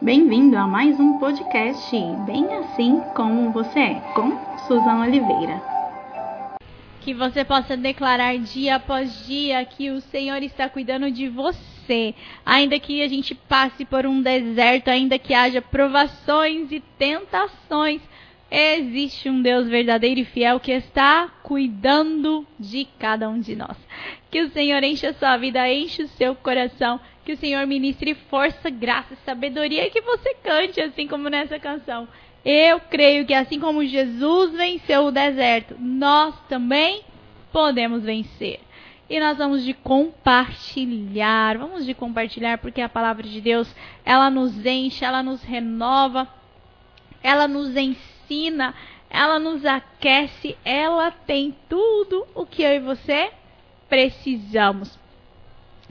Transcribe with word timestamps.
Bem-vindo 0.00 0.58
a 0.58 0.66
mais 0.66 1.00
um 1.00 1.18
podcast 1.18 1.96
Bem 2.26 2.44
Assim 2.56 3.00
Como 3.14 3.50
Você 3.50 3.78
É, 3.78 3.94
com 4.14 4.30
Suzana 4.66 5.06
Oliveira. 5.06 5.58
Que 7.00 7.14
você 7.14 7.42
possa 7.42 7.78
declarar 7.78 8.36
dia 8.36 8.76
após 8.76 9.26
dia 9.26 9.64
que 9.64 9.90
o 9.90 10.02
Senhor 10.02 10.42
está 10.42 10.68
cuidando 10.68 11.10
de 11.10 11.30
você. 11.30 12.14
Ainda 12.44 12.78
que 12.78 13.00
a 13.00 13.08
gente 13.08 13.34
passe 13.34 13.86
por 13.86 14.04
um 14.04 14.20
deserto, 14.20 14.88
ainda 14.88 15.18
que 15.18 15.32
haja 15.32 15.62
provações 15.62 16.70
e 16.70 16.80
tentações, 16.98 18.02
existe 18.50 19.30
um 19.30 19.40
Deus 19.40 19.66
verdadeiro 19.66 20.20
e 20.20 20.26
fiel 20.26 20.60
que 20.60 20.72
está 20.72 21.28
cuidando 21.42 22.46
de 22.60 22.86
cada 22.98 23.30
um 23.30 23.40
de 23.40 23.56
nós. 23.56 23.78
Que 24.30 24.42
o 24.42 24.50
Senhor 24.50 24.84
enche 24.84 25.06
a 25.06 25.14
sua 25.14 25.38
vida, 25.38 25.72
enche 25.72 26.02
o 26.02 26.08
seu 26.08 26.34
coração 26.34 27.00
que 27.26 27.32
o 27.32 27.36
Senhor 27.36 27.66
ministre 27.66 28.14
força, 28.14 28.70
graça 28.70 29.14
e 29.14 29.24
sabedoria 29.24 29.84
e 29.84 29.90
que 29.90 30.00
você 30.00 30.32
cante 30.34 30.80
assim 30.80 31.08
como 31.08 31.28
nessa 31.28 31.58
canção. 31.58 32.06
Eu 32.44 32.78
creio 32.78 33.26
que 33.26 33.34
assim 33.34 33.58
como 33.58 33.84
Jesus 33.84 34.52
venceu 34.52 35.06
o 35.06 35.10
deserto, 35.10 35.74
nós 35.76 36.38
também 36.48 37.02
podemos 37.52 38.04
vencer. 38.04 38.60
E 39.10 39.18
nós 39.18 39.38
vamos 39.38 39.64
de 39.64 39.74
compartilhar, 39.74 41.58
vamos 41.58 41.84
de 41.84 41.94
compartilhar 41.94 42.58
porque 42.58 42.80
a 42.80 42.88
palavra 42.88 43.24
de 43.24 43.40
Deus, 43.40 43.74
ela 44.04 44.30
nos 44.30 44.64
enche, 44.64 45.04
ela 45.04 45.20
nos 45.20 45.42
renova, 45.42 46.28
ela 47.24 47.48
nos 47.48 47.76
ensina, 47.76 48.72
ela 49.10 49.40
nos 49.40 49.64
aquece, 49.66 50.56
ela 50.64 51.10
tem 51.10 51.56
tudo 51.68 52.24
o 52.36 52.46
que 52.46 52.62
eu 52.62 52.72
e 52.72 52.78
você 52.78 53.32
precisamos. 53.88 54.96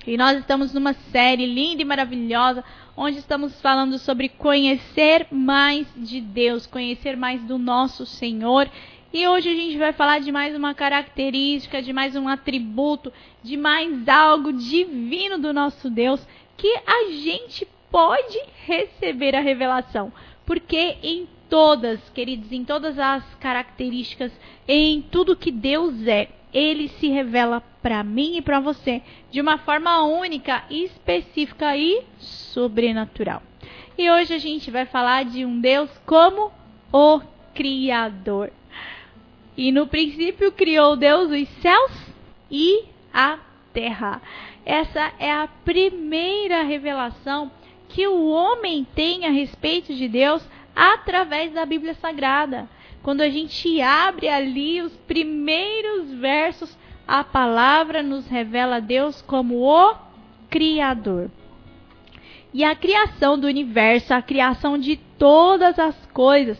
E 0.08 0.18
nós 0.18 0.38
estamos 0.38 0.72
numa 0.72 0.94
série 0.94 1.48
linda 1.48 1.82
e 1.82 1.86
maravilhosa, 1.86 2.64
onde 2.96 3.18
estamos 3.18 3.60
falando 3.60 3.98
sobre 3.98 4.30
conhecer 4.30 5.26
mais 5.32 5.88
de 5.98 6.22
Deus, 6.22 6.68
conhecer 6.68 7.18
mais 7.18 7.42
do 7.42 7.58
nosso 7.58 8.06
Senhor. 8.06 8.70
E 9.12 9.28
hoje 9.28 9.50
a 9.50 9.56
gente 9.56 9.78
vai 9.78 9.94
falar 9.94 10.20
de 10.20 10.32
mais 10.32 10.56
uma 10.56 10.76
característica, 10.76 11.82
de 11.82 11.92
mais 11.92 12.16
um 12.16 12.28
atributo, 12.28 13.12
de 13.42 13.58
mais 13.58 14.08
algo 14.08 14.54
divino 14.54 15.40
do 15.40 15.52
nosso 15.52 15.90
Deus 15.90 16.26
que 16.56 16.74
a 16.86 17.12
gente 17.12 17.68
pode 17.90 18.40
receber 18.66 19.36
a 19.36 19.42
revelação. 19.42 20.14
Porque 20.46 20.98
em 21.02 21.28
todas, 21.50 22.00
queridos, 22.10 22.52
em 22.52 22.64
todas 22.64 23.00
as 23.00 23.24
características, 23.36 24.32
em 24.68 25.02
tudo 25.02 25.36
que 25.36 25.52
Deus 25.52 26.06
é, 26.08 26.28
ele 26.56 26.88
se 26.88 27.10
revela 27.10 27.62
para 27.82 28.02
mim 28.02 28.38
e 28.38 28.42
para 28.42 28.62
você 28.62 29.02
de 29.30 29.42
uma 29.42 29.58
forma 29.58 30.04
única, 30.04 30.64
específica 30.70 31.76
e 31.76 32.02
sobrenatural. 32.18 33.44
E 33.98 34.10
hoje 34.10 34.34
a 34.34 34.38
gente 34.38 34.72
vai 34.72 34.86
falar 34.86 35.26
de 35.26 35.44
um 35.44 35.60
Deus 35.60 35.90
como 36.06 36.54
o 36.94 37.20
Criador. 37.54 38.54
E 39.58 39.70
no 39.70 39.86
princípio 39.88 40.50
criou 40.54 40.96
Deus 40.96 41.30
os 41.30 41.50
céus 41.62 41.92
e 42.50 42.86
a 43.14 43.38
terra. 43.74 44.22
Essa 44.66 45.12
é 45.20 45.32
a 45.32 45.50
primeira 45.66 46.64
revelação 46.64 47.52
que 47.90 48.08
o 48.08 48.30
homem 48.30 48.88
tem 48.96 49.26
a 49.26 49.30
respeito 49.30 49.94
de 49.94 50.08
Deus 50.08 50.42
através 50.74 51.52
da 51.52 51.66
Bíblia 51.66 51.96
Sagrada. 51.96 52.70
Quando 53.06 53.22
a 53.22 53.30
gente 53.30 53.80
abre 53.82 54.28
ali 54.28 54.82
os 54.82 54.92
primeiros 55.06 56.12
versos, 56.14 56.76
a 57.08 57.24
palavra 57.24 58.02
nos 58.02 58.26
revela 58.26 58.82
Deus 58.82 59.22
como 59.22 59.62
o 59.62 59.94
Criador. 60.50 61.30
E 62.52 62.64
a 62.64 62.76
criação 62.76 63.38
do 63.38 63.46
universo, 63.46 64.12
a 64.12 64.24
criação 64.24 64.76
de 64.76 64.96
todas 65.20 65.78
as 65.78 65.96
coisas, 66.08 66.58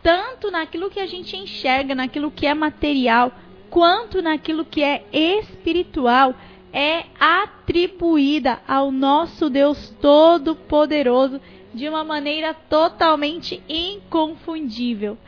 tanto 0.00 0.48
naquilo 0.48 0.90
que 0.90 1.00
a 1.00 1.06
gente 1.06 1.36
enxerga, 1.36 1.92
naquilo 1.92 2.30
que 2.30 2.46
é 2.46 2.54
material, 2.54 3.32
quanto 3.68 4.22
naquilo 4.22 4.64
que 4.64 4.84
é 4.84 5.04
espiritual, 5.12 6.36
é 6.72 7.06
atribuída 7.18 8.60
ao 8.68 8.92
nosso 8.92 9.50
Deus 9.50 9.90
Todo-Poderoso 10.00 11.40
de 11.74 11.88
uma 11.88 12.04
maneira 12.04 12.54
totalmente 12.54 13.60
inconfundível. 13.68 15.18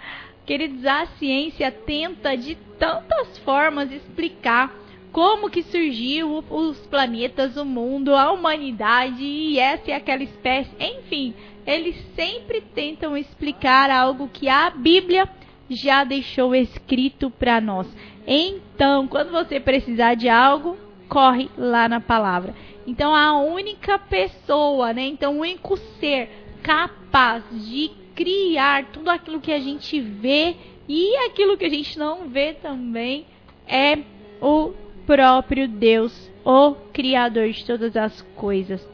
Queridos, 0.44 0.84
a 0.84 1.06
ciência 1.19 1.70
tenta 1.70 2.36
de 2.36 2.56
tantas 2.78 3.38
formas 3.38 3.92
explicar 3.92 4.75
como 5.12 5.50
que 5.50 5.62
surgiu 5.62 6.42
os 6.50 6.78
planetas, 6.86 7.56
o 7.56 7.64
mundo, 7.64 8.14
a 8.14 8.32
humanidade 8.32 9.22
e 9.22 9.58
essa 9.58 9.91
e 9.91 9.92
aquela 9.92 10.22
espécie. 10.22 10.70
Enfim, 10.81 11.34
eles 11.66 11.97
sempre 12.16 12.60
tentam 12.60 13.16
explicar 13.16 13.91
algo 13.91 14.28
que 14.28 14.48
a 14.48 14.70
Bíblia 14.70 15.28
já 15.69 16.02
deixou 16.02 16.54
escrito 16.54 17.31
para 17.31 17.60
nós. 17.60 17.86
Então, 18.26 19.06
quando 19.06 19.31
você 19.31 19.60
precisar 19.60 20.14
de 20.14 20.28
algo, 20.28 20.76
corre 21.08 21.48
lá 21.56 21.88
na 21.88 22.00
palavra. 22.00 22.54
Então, 22.86 23.14
a 23.14 23.38
única 23.38 23.98
pessoa, 23.98 24.92
né? 24.92 25.06
Então, 25.06 25.36
o 25.36 25.41
único 25.41 25.76
ser 26.00 26.31
capaz 26.62 27.44
de 27.52 27.91
criar 28.14 28.86
tudo 28.86 29.10
aquilo 29.10 29.40
que 29.40 29.52
a 29.52 29.60
gente 29.60 30.00
vê 30.00 30.56
e 30.88 31.16
aquilo 31.26 31.56
que 31.56 31.64
a 31.64 31.70
gente 31.70 31.98
não 31.98 32.28
vê 32.28 32.54
também 32.54 33.26
é 33.66 33.98
o 34.40 34.72
próprio 35.06 35.68
Deus, 35.68 36.30
o 36.44 36.74
Criador 36.92 37.50
de 37.50 37.64
todas 37.64 37.96
as 37.96 38.20
coisas. 38.36 38.86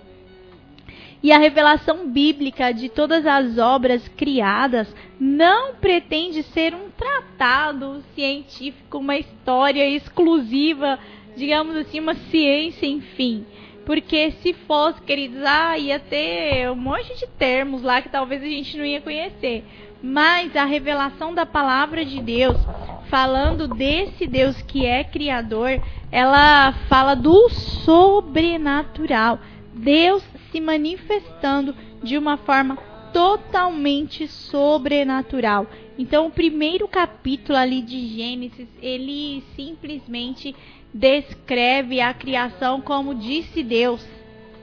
E 1.22 1.32
a 1.32 1.38
revelação 1.38 2.08
bíblica 2.08 2.72
de 2.72 2.88
todas 2.88 3.26
as 3.26 3.58
obras 3.58 4.06
criadas 4.08 4.94
não 5.18 5.74
pretende 5.74 6.44
ser 6.44 6.74
um 6.74 6.90
tratado 6.90 8.02
científico, 8.14 8.98
uma 8.98 9.18
história 9.18 9.88
exclusiva, 9.88 10.98
digamos 11.36 11.74
assim, 11.76 11.98
uma 11.98 12.14
ciência, 12.14 12.86
enfim. 12.86 13.44
Porque 13.88 14.32
se 14.43 14.53
fosse, 14.53 15.00
queridos, 15.00 15.43
ah, 15.43 15.78
ia 15.78 15.99
ter 15.99 16.71
um 16.71 16.76
monte 16.76 17.19
de 17.19 17.26
termos 17.26 17.81
lá 17.81 18.03
que 18.03 18.10
talvez 18.10 18.43
a 18.43 18.47
gente 18.47 18.76
não 18.76 18.84
ia 18.84 19.00
conhecer. 19.00 19.65
Mas 20.03 20.54
a 20.54 20.66
revelação 20.66 21.32
da 21.32 21.47
palavra 21.47 22.04
de 22.04 22.21
Deus, 22.21 22.59
falando 23.09 23.66
desse 23.66 24.26
Deus 24.26 24.60
que 24.60 24.84
é 24.84 25.03
criador, 25.03 25.82
ela 26.12 26.71
fala 26.87 27.15
do 27.15 27.49
sobrenatural. 27.49 29.38
Deus 29.72 30.22
se 30.53 30.60
manifestando 30.60 31.75
de 32.03 32.19
uma 32.19 32.37
forma 32.37 32.76
totalmente 33.10 34.28
sobrenatural. 34.28 35.66
Então, 35.99 36.26
o 36.26 36.31
primeiro 36.31 36.87
capítulo 36.87 37.56
ali 37.56 37.81
de 37.81 38.06
Gênesis, 38.06 38.69
ele 38.82 39.43
simplesmente 39.56 40.55
descreve 40.93 42.00
a 42.00 42.12
criação 42.15 42.81
como 42.81 43.15
disse 43.15 43.62
Deus. 43.62 44.06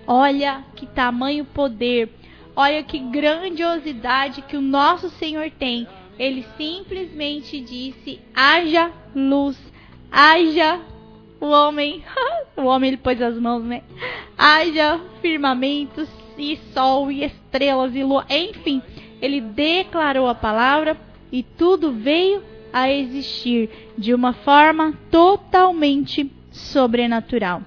Olha 0.08 0.64
que 0.76 0.86
tamanho 0.86 1.46
poder, 1.46 2.10
olha 2.56 2.84
que 2.84 3.00
grandiosidade 3.00 4.42
que 4.44 4.56
o 4.56 4.62
nosso 4.62 5.10
Senhor 5.10 5.50
tem. 5.52 5.88
Ele 6.18 6.46
simplesmente 6.58 7.60
disse: 7.60 8.20
haja 8.34 8.92
luz, 9.16 9.58
haja 10.12 10.80
o 11.40 11.48
homem, 11.48 12.04
o 12.56 12.64
homem 12.64 12.90
ele 12.90 12.98
pôs 12.98 13.22
as 13.22 13.38
mãos, 13.38 13.64
né? 13.64 13.84
Haja 14.38 15.00
firmamentos 15.22 16.08
e 16.38 16.58
sol 16.74 17.12
e 17.12 17.24
estrelas 17.24 17.96
e 17.96 18.04
lua, 18.04 18.26
enfim, 18.30 18.82
ele 19.22 19.42
declarou 19.42 20.28
a 20.28 20.36
palavra 20.36 20.98
e 21.32 21.42
tudo 21.42 21.92
veio 21.92 22.44
a 22.76 22.92
existir 22.92 23.70
de 23.98 24.14
uma 24.14 24.34
forma 24.34 24.94
totalmente 25.10 26.30
sobrenatural. 26.52 27.62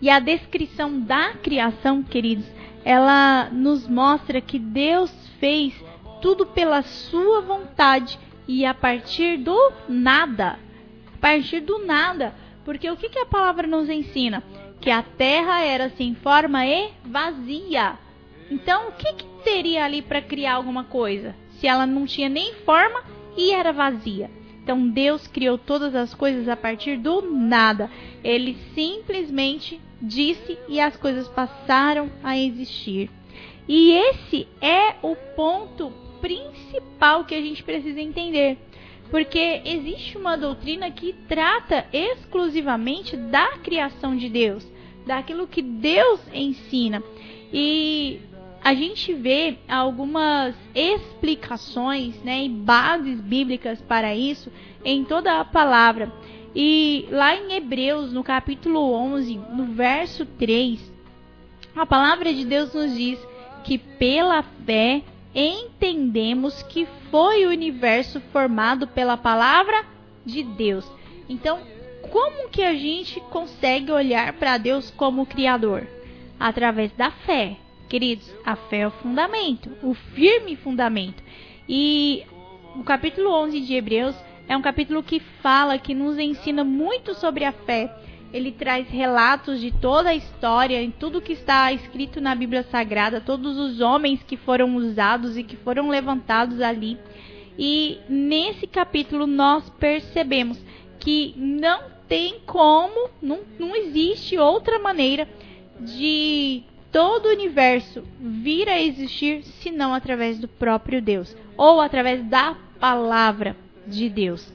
E 0.00 0.08
a 0.08 0.18
descrição 0.18 0.98
da 0.98 1.34
criação, 1.34 2.02
queridos, 2.02 2.46
ela 2.86 3.50
nos 3.50 3.86
mostra 3.86 4.40
que 4.40 4.58
Deus 4.58 5.12
fez 5.38 5.74
tudo 6.22 6.46
pela 6.46 6.80
sua 6.80 7.42
vontade 7.42 8.18
e 8.48 8.64
a 8.64 8.72
partir 8.72 9.36
do 9.36 9.72
nada. 9.86 10.58
A 11.14 11.18
partir 11.20 11.60
do 11.60 11.84
nada. 11.84 12.34
Porque 12.64 12.90
o 12.90 12.96
que, 12.96 13.10
que 13.10 13.18
a 13.18 13.26
palavra 13.26 13.66
nos 13.66 13.90
ensina? 13.90 14.42
Que 14.80 14.90
a 14.90 15.02
terra 15.02 15.60
era 15.60 15.90
sem 15.90 16.14
forma 16.14 16.64
e 16.64 16.92
vazia. 17.04 17.98
Então, 18.50 18.88
o 18.88 18.92
que, 18.92 19.12
que 19.12 19.26
teria 19.44 19.84
ali 19.84 20.00
para 20.00 20.22
criar 20.22 20.54
alguma 20.54 20.84
coisa? 20.84 21.36
Se 21.58 21.66
ela 21.66 21.86
não 21.86 22.06
tinha 22.06 22.30
nem 22.30 22.54
forma 22.64 23.12
e 23.36 23.52
era 23.52 23.72
vazia. 23.72 24.30
Então 24.62 24.88
Deus 24.88 25.26
criou 25.26 25.58
todas 25.58 25.94
as 25.94 26.14
coisas 26.14 26.48
a 26.48 26.56
partir 26.56 26.96
do 26.96 27.22
nada. 27.22 27.90
Ele 28.22 28.56
simplesmente 28.74 29.80
disse 30.00 30.58
e 30.68 30.80
as 30.80 30.96
coisas 30.96 31.28
passaram 31.28 32.10
a 32.22 32.38
existir. 32.38 33.10
E 33.68 33.92
esse 33.92 34.46
é 34.60 34.96
o 35.02 35.16
ponto 35.36 35.92
principal 36.20 37.24
que 37.24 37.34
a 37.34 37.40
gente 37.40 37.62
precisa 37.62 38.00
entender. 38.00 38.56
Porque 39.10 39.60
existe 39.64 40.16
uma 40.16 40.36
doutrina 40.36 40.90
que 40.90 41.12
trata 41.28 41.86
exclusivamente 41.92 43.16
da 43.16 43.58
criação 43.58 44.16
de 44.16 44.28
Deus, 44.28 44.66
daquilo 45.04 45.46
que 45.46 45.60
Deus 45.60 46.20
ensina. 46.32 47.02
E 47.52 48.20
a 48.64 48.74
gente 48.74 49.12
vê 49.12 49.58
algumas 49.68 50.54
explicações 50.74 52.14
né, 52.22 52.44
e 52.44 52.48
bases 52.48 53.20
bíblicas 53.20 53.80
para 53.82 54.14
isso 54.14 54.52
em 54.84 55.04
toda 55.04 55.40
a 55.40 55.44
palavra. 55.44 56.12
E 56.54 57.06
lá 57.10 57.34
em 57.34 57.54
Hebreus, 57.54 58.12
no 58.12 58.22
capítulo 58.22 58.92
11, 58.92 59.40
no 59.52 59.64
verso 59.66 60.24
3, 60.24 60.92
a 61.74 61.86
palavra 61.86 62.32
de 62.32 62.44
Deus 62.44 62.72
nos 62.74 62.94
diz 62.94 63.18
que 63.64 63.78
pela 63.78 64.42
fé 64.64 65.02
entendemos 65.34 66.62
que 66.64 66.86
foi 67.10 67.46
o 67.46 67.50
universo 67.50 68.20
formado 68.32 68.86
pela 68.86 69.16
palavra 69.16 69.86
de 70.24 70.42
Deus. 70.42 70.88
Então, 71.28 71.60
como 72.10 72.50
que 72.50 72.62
a 72.62 72.74
gente 72.74 73.18
consegue 73.30 73.90
olhar 73.90 74.34
para 74.34 74.58
Deus 74.58 74.90
como 74.90 75.26
criador? 75.26 75.86
Através 76.38 76.92
da 76.92 77.10
fé. 77.10 77.56
Queridos, 77.92 78.34
a 78.42 78.56
fé 78.56 78.78
é 78.78 78.86
o 78.86 78.90
fundamento, 78.90 79.70
o 79.82 79.92
firme 79.92 80.56
fundamento. 80.56 81.22
E 81.68 82.22
o 82.74 82.82
capítulo 82.82 83.30
11 83.30 83.60
de 83.60 83.74
Hebreus 83.74 84.16
é 84.48 84.56
um 84.56 84.62
capítulo 84.62 85.02
que 85.02 85.20
fala, 85.20 85.76
que 85.76 85.94
nos 85.94 86.18
ensina 86.18 86.64
muito 86.64 87.12
sobre 87.12 87.44
a 87.44 87.52
fé. 87.52 87.94
Ele 88.32 88.50
traz 88.50 88.88
relatos 88.88 89.60
de 89.60 89.70
toda 89.70 90.08
a 90.08 90.14
história, 90.14 90.82
em 90.82 90.90
tudo 90.90 91.20
que 91.20 91.34
está 91.34 91.70
escrito 91.70 92.18
na 92.18 92.34
Bíblia 92.34 92.62
Sagrada, 92.62 93.20
todos 93.20 93.58
os 93.58 93.82
homens 93.82 94.22
que 94.22 94.38
foram 94.38 94.74
usados 94.74 95.36
e 95.36 95.42
que 95.42 95.56
foram 95.58 95.90
levantados 95.90 96.62
ali. 96.62 96.96
E 97.58 97.98
nesse 98.08 98.66
capítulo 98.66 99.26
nós 99.26 99.68
percebemos 99.68 100.58
que 100.98 101.34
não 101.36 101.82
tem 102.08 102.40
como, 102.46 103.10
não, 103.20 103.40
não 103.58 103.76
existe 103.76 104.38
outra 104.38 104.78
maneira 104.78 105.28
de 105.78 106.64
todo 106.92 107.26
o 107.26 107.32
universo 107.32 108.04
vir 108.20 108.68
a 108.68 108.80
existir 108.80 109.42
senão 109.62 109.94
através 109.94 110.38
do 110.38 110.46
próprio 110.46 111.00
Deus 111.00 111.34
ou 111.56 111.80
através 111.80 112.22
da 112.24 112.54
palavra 112.78 113.56
de 113.86 114.08
Deus. 114.10 114.52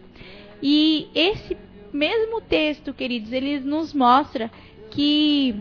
E 0.61 1.07
esse 1.13 1.57
mesmo 1.91 2.39
texto, 2.39 2.93
queridos, 2.93 3.33
ele 3.33 3.59
nos 3.59 3.93
mostra 3.93 4.51
que 4.91 5.55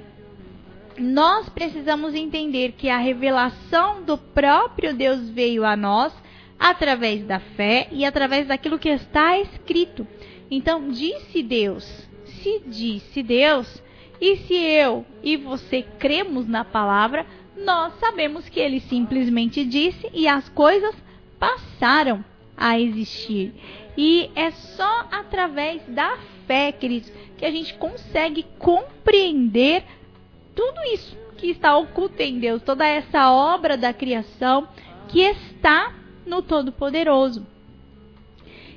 nós 0.99 1.49
precisamos 1.49 2.15
entender 2.15 2.73
que 2.73 2.89
a 2.89 2.99
revelação 2.99 4.03
do 4.03 4.17
próprio 4.17 4.95
Deus 4.95 5.29
veio 5.31 5.65
a 5.65 5.77
nós 5.77 6.13
através 6.59 7.25
da 7.25 7.39
fé 7.39 7.89
e 7.91 8.05
através 8.05 8.47
daquilo 8.47 8.79
que 8.79 8.89
está 8.89 9.39
escrito. 9.39 10.07
Então, 10.51 10.89
disse 10.89 11.43
Deus, 11.43 12.09
se 12.25 12.63
disse 12.67 13.23
Deus, 13.23 13.83
e 14.21 14.37
se 14.39 14.55
eu 14.55 15.05
e 15.23 15.37
você 15.37 15.83
cremos 15.83 16.47
na 16.47 16.65
palavra, 16.65 17.27
nós 17.57 17.93
sabemos 17.99 18.49
que 18.49 18.61
ele 18.61 18.81
simplesmente 18.81 19.65
disse 19.65 20.09
e 20.13 20.27
as 20.29 20.49
coisas 20.49 20.95
passaram 21.39 22.25
a 22.57 22.79
existir. 22.81 23.55
E 23.97 24.31
é 24.35 24.51
só 24.51 25.07
através 25.11 25.83
da 25.89 26.19
fé, 26.47 26.73
queridos, 26.73 27.11
que 27.37 27.45
a 27.45 27.51
gente 27.51 27.75
consegue 27.75 28.45
compreender 28.59 29.85
tudo 30.55 30.81
isso 30.93 31.17
que 31.37 31.51
está 31.51 31.77
oculto 31.77 32.23
em 32.23 32.39
Deus, 32.39 32.63
toda 32.63 32.87
essa 32.87 33.31
obra 33.31 33.77
da 33.77 33.93
criação 33.93 34.67
que 35.09 35.21
está 35.21 35.95
no 36.25 36.43
Todo-Poderoso. 36.43 37.47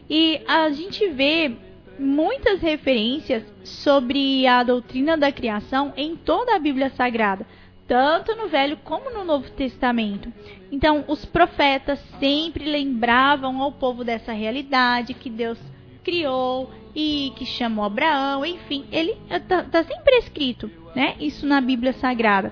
E 0.09 0.41
a 0.47 0.69
gente 0.69 1.07
vê 1.09 1.55
muitas 1.99 2.61
referências 2.61 3.43
sobre 3.63 4.47
a 4.47 4.63
doutrina 4.63 5.17
da 5.17 5.31
criação 5.31 5.93
em 5.97 6.15
toda 6.15 6.55
a 6.55 6.59
Bíblia 6.59 6.89
Sagrada, 6.89 7.45
tanto 7.87 8.35
no 8.35 8.47
Velho 8.47 8.77
como 8.83 9.09
no 9.09 9.23
Novo 9.23 9.49
Testamento. 9.51 10.31
Então, 10.71 11.03
os 11.07 11.25
profetas 11.25 11.99
sempre 12.19 12.65
lembravam 12.65 13.61
ao 13.61 13.71
povo 13.71 14.03
dessa 14.03 14.31
realidade 14.31 15.13
que 15.13 15.29
Deus 15.29 15.59
criou 16.03 16.71
e 16.95 17.33
que 17.35 17.45
chamou 17.45 17.83
Abraão, 17.85 18.45
enfim, 18.45 18.85
ele 18.91 19.15
está 19.29 19.63
tá 19.63 19.83
sempre 19.83 20.17
escrito, 20.17 20.71
né? 20.95 21.15
Isso 21.19 21.45
na 21.45 21.61
Bíblia 21.61 21.93
Sagrada. 21.93 22.51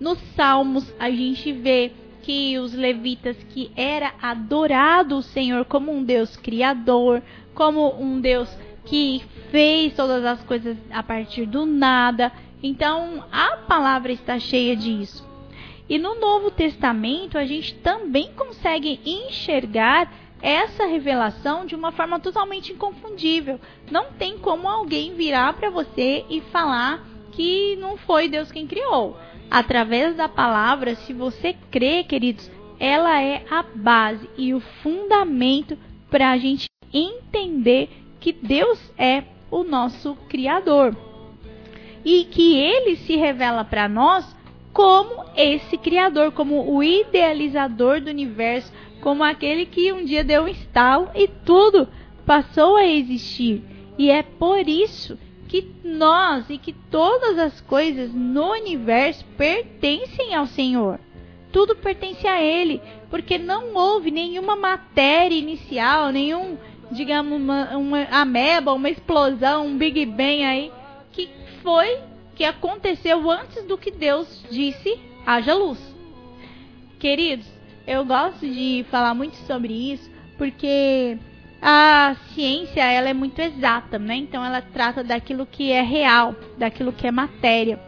Nos 0.00 0.18
Salmos 0.34 0.92
a 0.98 1.10
gente 1.10 1.52
vê 1.52 1.92
que 2.22 2.58
os 2.58 2.72
levitas 2.72 3.36
que 3.50 3.70
era 3.76 4.14
adorado 4.20 5.16
o 5.16 5.22
Senhor 5.22 5.64
como 5.66 5.92
um 5.92 6.02
Deus 6.02 6.36
criador, 6.36 7.22
como 7.54 7.94
um 8.00 8.20
Deus 8.20 8.48
que 8.84 9.22
fez 9.50 9.94
todas 9.94 10.24
as 10.24 10.42
coisas 10.44 10.76
a 10.90 11.02
partir 11.02 11.46
do 11.46 11.64
nada. 11.64 12.32
Então, 12.62 13.24
a 13.30 13.56
palavra 13.56 14.12
está 14.12 14.38
cheia 14.38 14.76
disso. 14.76 15.26
E 15.88 15.98
no 15.98 16.14
Novo 16.14 16.50
Testamento, 16.50 17.36
a 17.36 17.44
gente 17.44 17.74
também 17.76 18.32
consegue 18.32 19.00
enxergar 19.04 20.12
essa 20.40 20.86
revelação 20.86 21.64
de 21.64 21.74
uma 21.74 21.92
forma 21.92 22.20
totalmente 22.20 22.72
inconfundível. 22.72 23.60
Não 23.90 24.12
tem 24.12 24.38
como 24.38 24.68
alguém 24.68 25.14
virar 25.14 25.54
para 25.54 25.70
você 25.70 26.24
e 26.28 26.40
falar 26.40 27.06
que 27.32 27.76
não 27.76 27.96
foi 27.96 28.28
Deus 28.28 28.52
quem 28.52 28.66
criou. 28.66 29.16
Através 29.50 30.16
da 30.16 30.28
palavra, 30.28 30.94
se 30.94 31.12
você 31.12 31.54
crê, 31.70 32.04
queridos, 32.04 32.50
ela 32.78 33.22
é 33.22 33.44
a 33.50 33.62
base 33.62 34.28
e 34.36 34.52
o 34.52 34.60
fundamento 34.82 35.78
para 36.10 36.30
a 36.30 36.38
gente 36.38 36.66
entender 36.94 37.90
que 38.20 38.32
Deus 38.32 38.78
é 38.96 39.24
o 39.50 39.64
nosso 39.64 40.14
Criador 40.28 40.96
e 42.04 42.24
que 42.24 42.56
Ele 42.56 42.96
se 42.96 43.16
revela 43.16 43.64
para 43.64 43.88
nós 43.88 44.34
como 44.72 45.24
esse 45.36 45.76
Criador, 45.76 46.32
como 46.32 46.72
o 46.72 46.82
idealizador 46.82 48.00
do 48.00 48.10
universo, 48.10 48.72
como 49.00 49.22
aquele 49.22 49.66
que 49.66 49.92
um 49.92 50.04
dia 50.04 50.24
deu 50.24 50.44
um 50.44 50.48
estalo 50.48 51.10
e 51.14 51.28
tudo 51.28 51.88
passou 52.24 52.76
a 52.76 52.86
existir. 52.86 53.62
E 53.98 54.10
é 54.10 54.22
por 54.22 54.68
isso 54.68 55.18
que 55.48 55.70
nós 55.84 56.50
e 56.50 56.58
que 56.58 56.72
todas 56.72 57.38
as 57.38 57.60
coisas 57.60 58.12
no 58.12 58.50
universo 58.52 59.24
pertencem 59.36 60.34
ao 60.34 60.46
Senhor. 60.46 60.98
Tudo 61.52 61.76
pertence 61.76 62.26
a 62.26 62.42
Ele, 62.42 62.82
porque 63.08 63.38
não 63.38 63.72
houve 63.74 64.10
nenhuma 64.10 64.56
matéria 64.56 65.36
inicial, 65.36 66.10
nenhum 66.10 66.56
digamos, 66.94 67.40
uma, 67.40 67.76
uma 67.76 68.04
ameba, 68.10 68.72
uma 68.72 68.88
explosão, 68.88 69.66
um 69.66 69.76
Big 69.76 70.06
Bang 70.06 70.44
aí, 70.44 70.72
que 71.12 71.28
foi, 71.62 71.98
que 72.34 72.44
aconteceu 72.44 73.30
antes 73.30 73.64
do 73.64 73.76
que 73.76 73.90
Deus 73.90 74.44
disse, 74.50 74.98
haja 75.26 75.54
luz. 75.54 75.78
Queridos, 76.98 77.46
eu 77.86 78.04
gosto 78.04 78.40
de 78.40 78.84
falar 78.90 79.14
muito 79.14 79.36
sobre 79.46 79.72
isso, 79.92 80.10
porque 80.38 81.18
a 81.60 82.16
ciência 82.34 82.82
ela 82.82 83.08
é 83.08 83.14
muito 83.14 83.38
exata, 83.40 83.98
né? 83.98 84.16
Então 84.16 84.44
ela 84.44 84.62
trata 84.62 85.04
daquilo 85.04 85.46
que 85.46 85.70
é 85.70 85.82
real, 85.82 86.34
daquilo 86.56 86.92
que 86.92 87.06
é 87.06 87.10
matéria. 87.10 87.78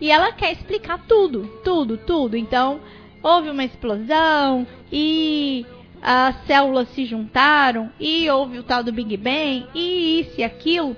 E 0.00 0.10
ela 0.10 0.32
quer 0.32 0.52
explicar 0.52 0.98
tudo, 1.06 1.46
tudo, 1.62 1.96
tudo. 1.96 2.36
Então, 2.36 2.80
houve 3.22 3.48
uma 3.48 3.64
explosão 3.64 4.66
e 4.92 5.64
as 6.06 6.36
células 6.44 6.90
se 6.90 7.06
juntaram 7.06 7.90
e 7.98 8.28
houve 8.28 8.58
o 8.58 8.62
tal 8.62 8.84
do 8.84 8.92
Big 8.92 9.16
Bang 9.16 9.66
e 9.74 10.20
isso 10.20 10.38
e 10.38 10.44
aquilo. 10.44 10.94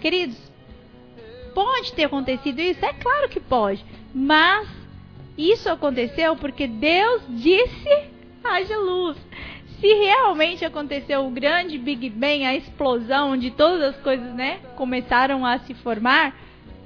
Queridos, 0.00 0.38
pode 1.52 1.92
ter 1.92 2.04
acontecido 2.04 2.60
isso? 2.60 2.84
É 2.84 2.92
claro 2.92 3.28
que 3.28 3.40
pode. 3.40 3.84
Mas 4.14 4.68
isso 5.36 5.68
aconteceu 5.68 6.36
porque 6.36 6.68
Deus 6.68 7.22
disse 7.30 8.04
haja 8.44 8.78
luz. 8.78 9.16
Se 9.80 9.92
realmente 9.92 10.64
aconteceu 10.64 11.26
o 11.26 11.30
grande 11.30 11.76
Big 11.76 12.08
Bang, 12.10 12.44
a 12.44 12.54
explosão 12.54 13.32
onde 13.32 13.50
todas 13.50 13.82
as 13.82 13.96
coisas, 14.02 14.32
né, 14.34 14.60
começaram 14.76 15.44
a 15.44 15.58
se 15.58 15.74
formar, 15.74 16.32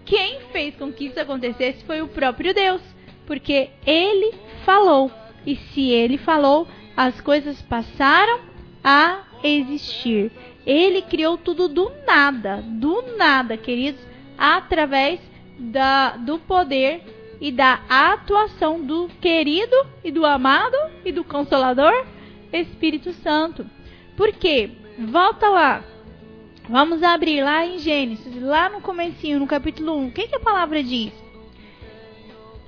quem 0.06 0.40
fez 0.52 0.74
com 0.74 0.90
que 0.90 1.04
isso 1.04 1.20
acontecesse 1.20 1.84
foi 1.84 2.00
o 2.00 2.08
próprio 2.08 2.54
Deus, 2.54 2.80
porque 3.26 3.68
ele 3.86 4.32
falou. 4.64 5.12
E 5.46 5.54
se 5.56 5.90
ele 5.90 6.16
falou, 6.16 6.66
as 6.98 7.20
coisas 7.20 7.62
passaram 7.62 8.40
a 8.82 9.20
existir. 9.44 10.32
Ele 10.66 11.00
criou 11.00 11.38
tudo 11.38 11.68
do 11.68 11.92
nada, 12.04 12.60
do 12.60 13.16
nada, 13.16 13.56
queridos, 13.56 14.04
através 14.36 15.20
da, 15.56 16.16
do 16.16 16.40
poder 16.40 17.36
e 17.40 17.52
da 17.52 17.80
atuação 17.88 18.84
do 18.84 19.08
querido 19.20 19.76
e 20.02 20.10
do 20.10 20.26
amado 20.26 20.76
e 21.04 21.12
do 21.12 21.22
consolador 21.22 22.04
Espírito 22.52 23.12
Santo. 23.12 23.64
Por 24.16 24.32
quê? 24.32 24.68
Volta 24.98 25.48
lá. 25.48 25.84
Vamos 26.68 27.04
abrir 27.04 27.44
lá 27.44 27.64
em 27.64 27.78
Gênesis, 27.78 28.42
lá 28.42 28.68
no 28.68 28.80
comecinho, 28.80 29.38
no 29.38 29.46
capítulo 29.46 29.96
1. 29.98 30.08
O 30.08 30.10
que, 30.10 30.26
que 30.26 30.34
a 30.34 30.40
palavra 30.40 30.82
diz? 30.82 31.12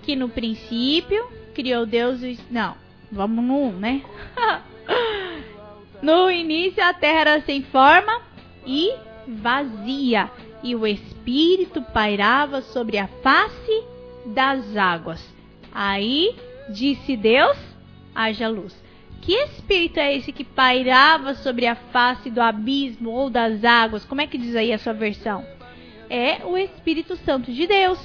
Que 0.04 0.14
no 0.14 0.28
princípio 0.28 1.26
criou 1.52 1.84
Deus 1.84 2.22
os... 2.22 2.38
Não, 2.48 2.76
Vamos 3.10 3.44
no 3.44 3.68
1, 3.68 3.72
né? 3.72 4.02
no 6.02 6.30
início 6.30 6.82
a 6.82 6.94
terra 6.94 7.20
era 7.20 7.40
sem 7.42 7.62
forma 7.62 8.22
e 8.66 8.94
vazia, 9.26 10.30
e 10.62 10.74
o 10.74 10.86
Espírito 10.86 11.82
pairava 11.82 12.62
sobre 12.62 12.98
a 12.98 13.06
face 13.06 13.84
das 14.26 14.76
águas. 14.76 15.24
Aí 15.72 16.36
disse 16.68 17.16
Deus: 17.16 17.56
haja 18.14 18.48
luz. 18.48 18.76
Que 19.20 19.34
espírito 19.34 19.98
é 19.98 20.16
esse 20.16 20.32
que 20.32 20.44
pairava 20.44 21.34
sobre 21.34 21.66
a 21.66 21.74
face 21.74 22.30
do 22.30 22.40
abismo 22.40 23.10
ou 23.10 23.28
das 23.28 23.62
águas? 23.64 24.04
Como 24.04 24.20
é 24.20 24.26
que 24.26 24.38
diz 24.38 24.56
aí 24.56 24.72
a 24.72 24.78
sua 24.78 24.94
versão? 24.94 25.44
É 26.08 26.44
o 26.44 26.56
Espírito 26.56 27.16
Santo 27.16 27.52
de 27.52 27.66
Deus, 27.66 27.98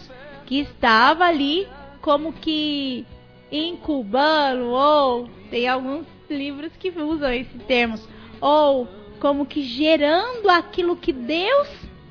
que 0.45 0.59
estava 0.59 1.25
ali 1.25 1.67
como 2.01 2.33
que 2.33 3.05
incubando, 3.51 4.65
ou 4.65 5.29
tem 5.49 5.67
alguns 5.67 6.05
livros 6.29 6.71
que 6.77 6.89
usam 6.89 7.31
esses 7.31 7.63
termos, 7.63 8.07
ou 8.41 8.87
como 9.19 9.45
que 9.45 9.61
gerando 9.61 10.49
aquilo 10.49 10.95
que 10.95 11.13
Deus 11.13 11.67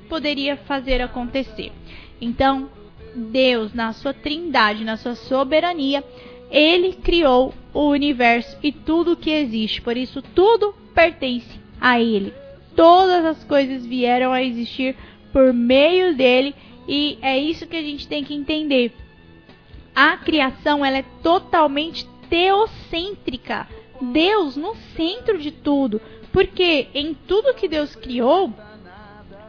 poderia 0.09 0.57
fazer 0.57 1.03
acontecer. 1.03 1.73
Então, 2.21 2.71
Deus, 3.15 3.73
na 3.73 3.93
sua 3.93 4.13
trindade, 4.13 4.85
na 4.85 4.97
sua 4.97 5.15
soberania, 5.15 6.03
ele 6.51 6.93
criou 6.93 7.55
o 7.73 7.89
universo 7.89 8.57
e 8.63 8.71
tudo 8.71 9.17
que 9.17 9.31
existe. 9.31 9.81
Por 9.83 9.97
isso, 9.97 10.23
tudo 10.23 10.75
pertence 10.95 11.59
a 11.81 12.01
Ele. 12.01 12.33
Todas 12.77 13.25
as 13.25 13.45
coisas 13.45 13.85
vieram 13.85 14.33
a 14.33 14.43
existir 14.43 14.97
por 15.33 15.53
meio 15.53 16.15
dele 16.17 16.55
e 16.89 17.19
é 17.23 17.39
isso 17.39 17.67
que 17.67 17.77
a 17.77 17.83
gente 17.83 18.07
tem 18.07 18.25
que 18.25 18.35
entender. 18.35 18.93
A 19.95 20.17
criação 20.17 20.85
ela 20.85 20.99
é 20.99 21.05
totalmente 21.23 22.07
teocêntrica. 22.29 23.69
Deus 24.01 24.57
no 24.57 24.75
centro 24.97 25.39
de 25.39 25.51
tudo. 25.51 26.01
Porque 26.33 26.89
em 26.95 27.15
tudo 27.15 27.55
que 27.55 27.69
Deus 27.69 27.95
criou, 27.95 28.53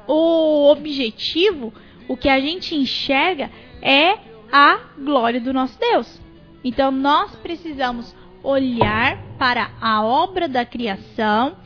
o 0.08 0.70
objetivo, 0.72 1.74
o 2.08 2.16
que 2.16 2.30
a 2.30 2.40
gente 2.40 2.76
enxerga 2.76 3.50
é 3.82 4.20
a 4.52 4.80
glória 4.98 5.42
do 5.42 5.52
nosso 5.52 5.80
Deus. 5.80 6.22
Então 6.64 6.92
nós 6.92 7.36
precisamos 7.38 8.16
olhar 8.44 9.18
para 9.40 9.72
a 9.82 10.04
obra 10.04 10.48
da 10.48 10.64
criação 10.64 11.58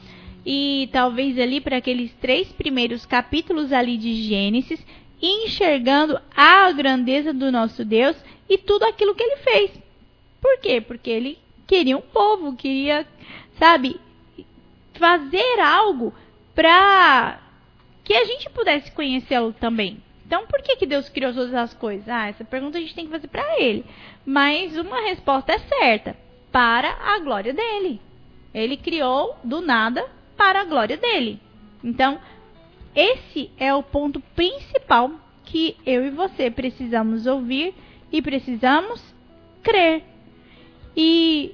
e 0.46 0.90
talvez 0.92 1.38
ali 1.38 1.60
para 1.60 1.78
aqueles 1.78 2.14
três 2.16 2.52
primeiros 2.52 3.06
capítulos 3.06 3.74
ali 3.74 3.98
de 3.98 4.24
Gênesis, 4.24 4.84
enxergando 5.22 6.20
a 6.36 6.72
grandeza 6.72 7.34
do 7.34 7.52
nosso 7.52 7.84
Deus 7.84 8.16
e 8.50 8.58
tudo 8.58 8.84
aquilo 8.84 9.16
que 9.16 9.24
ele 9.24 9.38
fez. 9.38 9.72
Por 10.42 10.60
quê? 10.60 10.82
Porque 10.82 11.10
ele 11.10 11.38
queria 11.68 11.98
um 11.98 12.02
povo, 12.02 12.56
queria, 12.56 13.06
sabe, 13.58 14.00
fazer 14.94 15.60
algo 15.60 16.14
para 16.56 17.40
que 18.04 18.14
a 18.14 18.26
gente 18.26 18.50
pudesse 18.50 18.92
conhecê-lo 18.92 19.54
também. 19.54 20.02
Então, 20.26 20.46
por 20.46 20.62
que, 20.62 20.76
que 20.76 20.86
Deus 20.86 21.10
criou 21.10 21.34
todas 21.34 21.54
as 21.54 21.74
coisas? 21.74 22.08
Ah, 22.08 22.28
essa 22.28 22.44
pergunta 22.44 22.78
a 22.78 22.82
gente 22.82 22.94
tem 22.94 23.06
que 23.06 23.12
fazer 23.12 23.28
para 23.28 23.60
ele. 23.60 23.84
Mas 24.26 24.78
uma 24.78 25.02
resposta 25.02 25.54
é 25.54 25.60
certa: 25.60 26.16
para 26.52 26.90
a 26.92 27.20
glória 27.20 27.54
dele. 27.54 28.00
Ele 28.54 28.78
criou 28.78 29.38
do 29.44 29.62
nada 29.62 30.06
para 30.38 30.62
a 30.62 30.66
glória 30.66 30.98
dele. 30.98 31.40
Então, 31.84 32.20
esse 32.96 33.52
é 33.58 33.74
o 33.74 33.84
ponto 33.84 34.20
principal 34.36 35.12
que 35.46 35.76
eu 35.86 36.06
e 36.06 36.10
você 36.10 36.50
precisamos 36.52 37.26
ouvir 37.26 37.74
e 38.12 38.22
precisamos 38.22 39.02
crer. 39.64 40.04
E 40.96 41.54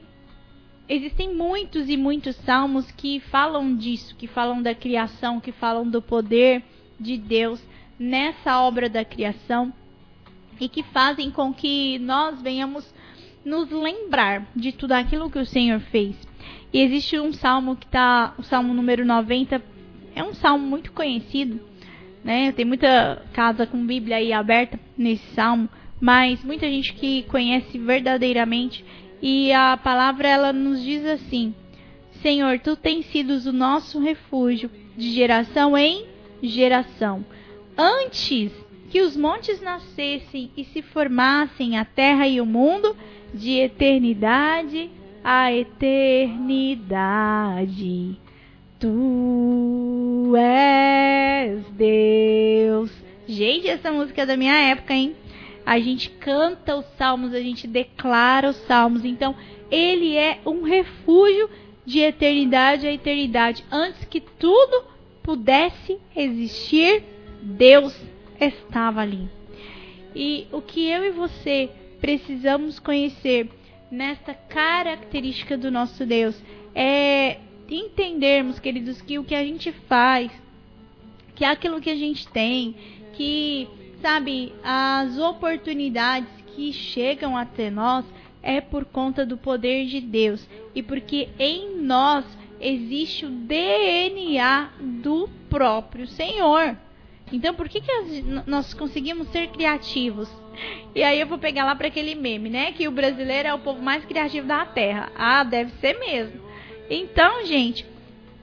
existem 0.88 1.34
muitos 1.34 1.90
e 1.90 1.98
muitos 1.98 2.36
salmos 2.38 2.90
que 2.92 3.20
falam 3.20 3.76
disso, 3.76 4.16
que 4.16 4.28
falam 4.28 4.62
da 4.62 4.74
criação, 4.74 5.40
que 5.40 5.52
falam 5.52 5.90
do 5.90 6.02
poder 6.02 6.64
de 7.00 7.18
Deus 7.18 7.62
nessa 8.00 8.62
obra 8.62 8.90
da 8.90 9.04
criação 9.04 9.74
e 10.60 10.70
que 10.70 10.84
fazem 10.84 11.32
com 11.32 11.54
que 11.54 12.00
nós 12.00 12.42
venhamos 12.42 12.94
nos 13.44 13.70
lembrar 13.70 14.48
de 14.56 14.72
tudo 14.72 14.94
aquilo 14.94 15.30
que 15.30 15.40
o 15.40 15.46
Senhor 15.46 15.80
fez. 15.80 16.16
E 16.74 16.80
existe 16.82 17.20
um 17.20 17.32
salmo 17.32 17.76
que 17.76 17.86
está, 17.86 18.34
o 18.38 18.44
salmo 18.44 18.74
número 18.74 19.06
90, 19.06 19.62
é 20.16 20.24
um 20.24 20.34
salmo 20.34 20.66
muito 20.66 20.92
conhecido, 20.92 21.60
né? 22.24 22.52
Tem 22.54 22.66
muita 22.66 23.24
casa 23.34 23.68
com 23.68 23.86
Bíblia 23.86 24.18
aí 24.18 24.34
aberta 24.34 24.80
nesse 24.98 25.26
salmo, 25.34 25.70
mas 26.00 26.44
muita 26.44 26.68
gente 26.68 26.94
que 26.94 27.24
conhece 27.24 27.78
verdadeiramente 27.78 28.84
e 29.22 29.52
a 29.52 29.78
palavra 29.78 30.28
ela 30.28 30.54
nos 30.54 30.82
diz 30.82 31.06
assim: 31.06 31.54
Senhor, 32.22 32.60
tu 32.60 32.76
tens 32.76 33.06
sido 33.08 33.34
o 33.48 33.54
nosso 33.54 34.00
refúgio 34.00 34.72
de 34.98 35.12
geração 35.12 35.78
em 35.78 36.06
geração 36.42 37.26
antes 37.78 38.52
que 38.90 39.02
os 39.02 39.18
montes 39.18 39.62
nascessem 39.62 40.50
e 40.56 40.64
se 40.64 40.82
formassem 40.82 41.78
a 41.78 41.84
terra 41.84 42.28
e 42.28 42.40
o 42.40 42.46
mundo, 42.46 42.96
de 43.34 43.60
eternidade 43.60 44.90
a 45.26 45.52
eternidade. 45.52 46.56
Tu 48.80 50.34
és 50.36 51.64
Deus. 51.72 52.92
Gente, 53.28 53.68
essa 53.68 53.92
música 53.92 54.24
é 54.24 54.26
da 54.26 54.38
minha 54.38 54.56
época, 54.56 54.94
hein? 54.94 55.16
A 55.66 55.80
gente 55.80 56.10
canta 56.10 56.76
os 56.76 56.86
salmos, 56.98 57.34
a 57.34 57.40
gente 57.40 57.68
declara 57.68 58.50
os 58.50 58.58
salmos. 58.68 59.04
Então, 59.04 59.36
ele 59.72 60.16
é 60.16 60.40
um 60.46 60.62
refúgio 60.64 61.50
de 61.86 62.00
eternidade 62.00 62.88
a 62.88 62.92
eternidade. 62.92 63.64
Antes 63.72 64.04
que 64.06 64.20
tudo 64.20 64.86
pudesse 65.24 65.98
existir, 66.16 67.04
Deus 67.42 68.00
estava 68.40 69.02
ali. 69.02 69.28
E 70.16 70.48
o 70.52 70.62
que 70.62 70.88
eu 70.88 71.04
e 71.04 71.12
você 71.12 71.70
precisamos 72.00 72.80
conhecer 72.80 73.50
nesta 73.90 74.34
característica 74.34 75.58
do 75.58 75.72
nosso 75.72 76.06
Deus 76.06 76.42
é 76.74 77.38
entendermos, 77.70 78.60
queridos, 78.60 79.02
que 79.02 79.18
o 79.18 79.24
que 79.24 79.36
a 79.36 79.44
gente 79.44 79.72
faz, 79.88 80.32
que 81.36 81.44
aquilo 81.44 81.82
que 81.82 81.90
a 81.90 81.96
gente 81.96 82.28
tem, 82.28 82.76
que, 83.14 83.68
sabe, 84.02 84.54
as 84.64 85.18
oportunidades 85.18 86.30
que 86.56 86.72
chegam 86.72 87.36
até 87.36 87.70
nós 87.70 88.06
é 88.42 88.62
por 88.62 88.86
conta 88.86 89.26
do 89.26 89.38
poder 89.38 89.86
de 89.88 90.00
Deus 90.00 90.48
e 90.74 90.84
porque 90.84 91.30
em 91.40 91.78
nós 91.82 92.26
existe 92.60 93.26
o 93.26 93.30
DNA 93.30 94.70
do 94.80 95.28
próprio 95.50 96.08
Senhor. 96.08 96.78
Então, 97.34 97.56
por 97.56 97.68
que, 97.68 97.82
que 97.82 98.24
nós 98.46 98.74
conseguimos 98.74 99.28
ser 99.30 99.48
criativos? 99.48 100.30
E 100.94 101.04
aí 101.04 101.20
eu 101.20 101.28
vou 101.28 101.40
pegar 101.40 101.66
lá 101.66 101.76
para 101.76 101.88
aquele 101.88 102.14
meme, 102.14 102.50
né? 102.50 102.72
Que 102.72 102.88
o 102.88 102.92
brasileiro 102.92 103.50
é 103.50 103.54
o 103.54 103.60
povo 103.60 103.82
mais 103.82 104.06
criativo 104.06 104.48
da 104.48 104.66
Terra. 104.66 105.12
Ah, 105.16 105.44
deve 105.44 105.72
ser 105.82 106.00
mesmo. 106.00 106.45
Então, 106.90 107.46
gente, 107.46 107.86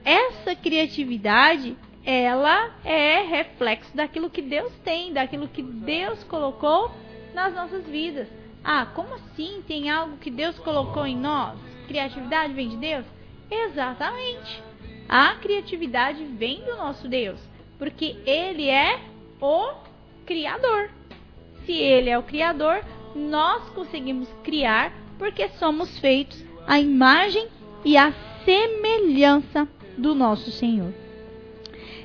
essa 0.03 0.55
criatividade, 0.55 1.77
ela 2.05 2.75
é 2.83 3.21
reflexo 3.21 3.95
daquilo 3.95 4.29
que 4.29 4.41
Deus 4.41 4.73
tem, 4.83 5.13
daquilo 5.13 5.47
que 5.47 5.61
Deus 5.61 6.23
colocou 6.25 6.91
nas 7.33 7.53
nossas 7.53 7.85
vidas. 7.85 8.27
Ah, 8.63 8.85
como 8.85 9.13
assim 9.15 9.63
tem 9.67 9.89
algo 9.89 10.17
que 10.17 10.31
Deus 10.31 10.57
colocou 10.59 11.05
em 11.05 11.17
nós? 11.17 11.57
Criatividade 11.87 12.53
vem 12.53 12.69
de 12.69 12.77
Deus? 12.77 13.05
Exatamente. 13.49 14.61
A 15.07 15.35
criatividade 15.35 16.23
vem 16.23 16.63
do 16.63 16.75
nosso 16.75 17.07
Deus 17.07 17.39
porque 17.77 18.15
ele 18.25 18.69
é 18.69 18.99
o 19.41 19.73
criador. 20.25 20.89
Se 21.65 21.73
ele 21.73 22.09
é 22.09 22.17
o 22.17 22.23
criador, 22.23 22.81
nós 23.13 23.67
conseguimos 23.69 24.29
criar 24.43 24.93
porque 25.17 25.49
somos 25.59 25.99
feitos 25.99 26.41
à 26.65 26.79
imagem 26.79 27.47
e 27.83 27.97
à 27.97 28.11
semelhança 28.45 29.67
do 29.97 30.13
nosso 30.15 30.51
Senhor. 30.51 30.93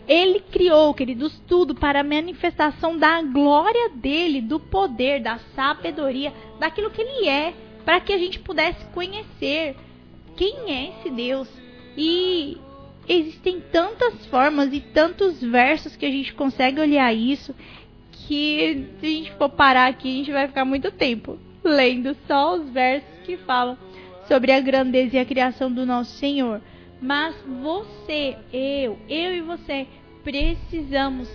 Ele 0.07 0.41
criou, 0.41 0.95
queridos, 0.95 1.39
tudo 1.47 1.75
para 1.75 2.01
a 2.01 2.05
manifestação 2.05 2.97
da 2.97 3.21
glória 3.23 3.91
dele, 3.91 4.41
do 4.41 4.59
poder, 4.59 5.21
da 5.21 5.39
sabedoria, 5.55 6.33
daquilo 6.59 6.91
que 6.91 7.03
ele 7.03 7.29
é, 7.29 7.53
para 7.85 8.01
que 8.01 8.13
a 8.13 8.19
gente 8.19 8.39
pudesse 8.39 8.85
conhecer 8.87 9.77
quem 10.35 10.73
é 10.73 10.89
esse 10.91 11.11
Deus. 11.11 11.49
E 11.95 12.57
existem 13.07 13.61
tantas 13.73 14.25
formas 14.27 14.73
e 14.73 14.81
tantos 14.81 15.43
versos 15.43 15.95
que 15.95 16.07
a 16.07 16.11
gente 16.11 16.33
consegue 16.33 16.81
olhar 16.81 17.13
isso 17.15 17.55
que 18.27 18.87
se 19.01 19.07
a 19.07 19.11
gente 19.11 19.33
for 19.33 19.49
parar 19.49 19.89
aqui, 19.89 20.09
a 20.09 20.17
gente 20.17 20.33
vai 20.33 20.47
ficar 20.47 20.65
muito 20.65 20.91
tempo 20.91 21.39
lendo 21.65 22.17
só 22.27 22.57
os 22.57 22.69
versos 22.71 23.09
que 23.25 23.37
falam 23.39 23.77
sobre 24.29 24.53
a 24.53 24.61
grandeza 24.61 25.17
e 25.17 25.19
a 25.19 25.25
criação 25.25 25.73
do 25.73 25.85
nosso 25.85 26.13
Senhor. 26.19 26.61
Mas 27.01 27.35
você, 27.63 28.37
eu, 28.53 28.99
eu 29.09 29.35
e 29.35 29.41
você 29.41 29.87
precisamos 30.23 31.29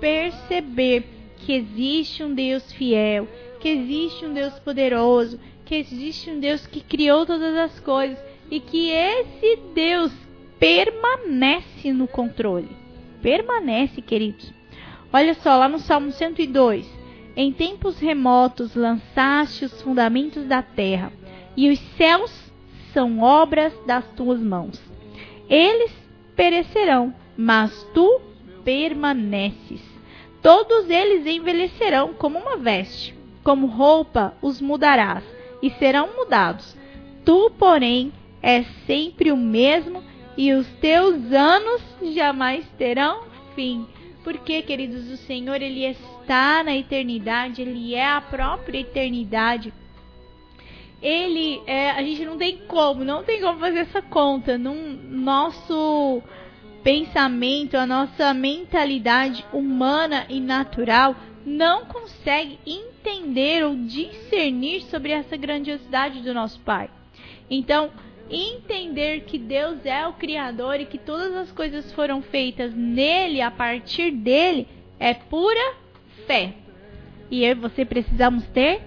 perceber 0.00 1.04
que 1.38 1.52
existe 1.52 2.22
um 2.22 2.32
Deus 2.32 2.72
fiel, 2.72 3.26
que 3.60 3.68
existe 3.68 4.24
um 4.24 4.32
Deus 4.32 4.58
poderoso, 4.60 5.38
que 5.64 5.74
existe 5.74 6.30
um 6.30 6.38
Deus 6.38 6.66
que 6.66 6.80
criou 6.80 7.26
todas 7.26 7.54
as 7.56 7.80
coisas 7.80 8.18
e 8.50 8.60
que 8.60 8.90
esse 8.90 9.58
Deus 9.74 10.12
permanece 10.58 11.92
no 11.92 12.06
controle. 12.06 12.70
Permanece, 13.20 14.00
queridos. 14.00 14.52
Olha 15.12 15.34
só, 15.34 15.56
lá 15.56 15.68
no 15.68 15.78
Salmo 15.78 16.12
102. 16.12 16.86
Em 17.34 17.52
tempos 17.52 17.98
remotos 17.98 18.74
lançaste 18.74 19.64
os 19.64 19.82
fundamentos 19.82 20.44
da 20.44 20.62
terra, 20.62 21.12
e 21.56 21.70
os 21.70 21.78
céus 21.96 22.32
são 22.92 23.20
obras 23.20 23.72
das 23.86 24.06
tuas 24.12 24.40
mãos. 24.40 24.80
Eles 25.48 25.92
perecerão, 26.34 27.14
mas 27.36 27.82
tu 27.94 28.20
permaneces. 28.64 29.80
Todos 30.42 30.88
eles 30.90 31.26
envelhecerão 31.26 32.14
como 32.14 32.38
uma 32.38 32.56
veste, 32.56 33.14
como 33.42 33.66
roupa 33.66 34.34
os 34.42 34.60
mudarás, 34.60 35.24
e 35.62 35.70
serão 35.70 36.08
mudados. 36.16 36.76
Tu, 37.24 37.50
porém, 37.58 38.12
és 38.42 38.66
sempre 38.86 39.32
o 39.32 39.36
mesmo, 39.36 40.02
e 40.36 40.52
os 40.52 40.66
teus 40.74 41.32
anos 41.32 41.82
jamais 42.14 42.64
terão 42.78 43.24
fim. 43.54 43.86
Porque, 44.22 44.62
queridos, 44.62 45.10
o 45.10 45.16
Senhor, 45.16 45.62
Ele 45.62 45.84
está 45.84 46.62
na 46.62 46.76
eternidade, 46.76 47.62
Ele 47.62 47.94
é 47.94 48.06
a 48.06 48.20
própria 48.20 48.80
eternidade. 48.80 49.72
Ele, 51.02 51.62
é, 51.66 51.90
a 51.90 52.02
gente 52.02 52.24
não 52.24 52.38
tem 52.38 52.58
como, 52.66 53.04
não 53.04 53.22
tem 53.22 53.40
como 53.40 53.58
fazer 53.58 53.80
essa 53.80 54.00
conta. 54.00 54.56
Num 54.56 54.98
nosso 55.10 56.22
pensamento, 56.82 57.76
a 57.76 57.86
nossa 57.86 58.32
mentalidade 58.32 59.44
humana 59.52 60.26
e 60.28 60.40
natural 60.40 61.14
não 61.44 61.84
consegue 61.84 62.58
entender 62.66 63.64
ou 63.64 63.76
discernir 63.76 64.82
sobre 64.82 65.12
essa 65.12 65.36
grandiosidade 65.36 66.20
do 66.22 66.34
nosso 66.34 66.58
Pai. 66.60 66.90
Então, 67.48 67.90
entender 68.30 69.22
que 69.22 69.38
Deus 69.38 69.84
é 69.84 70.06
o 70.06 70.14
Criador 70.14 70.80
e 70.80 70.86
que 70.86 70.98
todas 70.98 71.34
as 71.34 71.52
coisas 71.52 71.92
foram 71.92 72.22
feitas 72.22 72.74
nele, 72.74 73.40
a 73.40 73.50
partir 73.50 74.10
dele, 74.10 74.66
é 74.98 75.14
pura 75.14 75.74
fé. 76.26 76.54
E 77.30 77.44
eu 77.44 77.52
e 77.52 77.54
você 77.54 77.84
precisamos 77.84 78.46
ter 78.48 78.80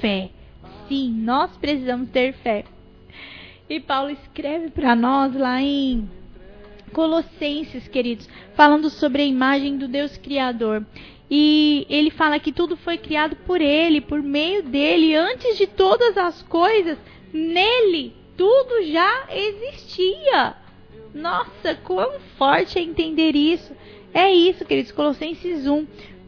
fé. 0.00 0.30
Sim, 0.88 1.12
nós 1.12 1.50
precisamos 1.56 2.10
ter 2.10 2.32
fé. 2.34 2.64
E 3.68 3.80
Paulo 3.80 4.10
escreve 4.10 4.70
para 4.70 4.94
nós 4.94 5.34
lá 5.34 5.60
em 5.60 6.08
Colossenses, 6.92 7.88
queridos, 7.88 8.28
falando 8.54 8.88
sobre 8.88 9.22
a 9.22 9.26
imagem 9.26 9.76
do 9.76 9.88
Deus 9.88 10.16
Criador. 10.16 10.86
E 11.28 11.84
ele 11.90 12.10
fala 12.10 12.38
que 12.38 12.52
tudo 12.52 12.76
foi 12.76 12.96
criado 12.96 13.34
por 13.44 13.60
ele, 13.60 14.00
por 14.00 14.22
meio 14.22 14.62
dele, 14.62 15.14
antes 15.14 15.58
de 15.58 15.66
todas 15.66 16.16
as 16.16 16.42
coisas, 16.42 16.96
nele 17.32 18.14
tudo 18.36 18.84
já 18.84 19.26
existia. 19.30 20.54
Nossa, 21.14 21.74
quão 21.82 22.20
forte 22.36 22.78
é 22.78 22.82
entender 22.82 23.34
isso. 23.34 23.74
É 24.12 24.32
isso, 24.32 24.64
queridos, 24.64 24.92
Colossenses 24.92 25.66
1. 25.66 25.86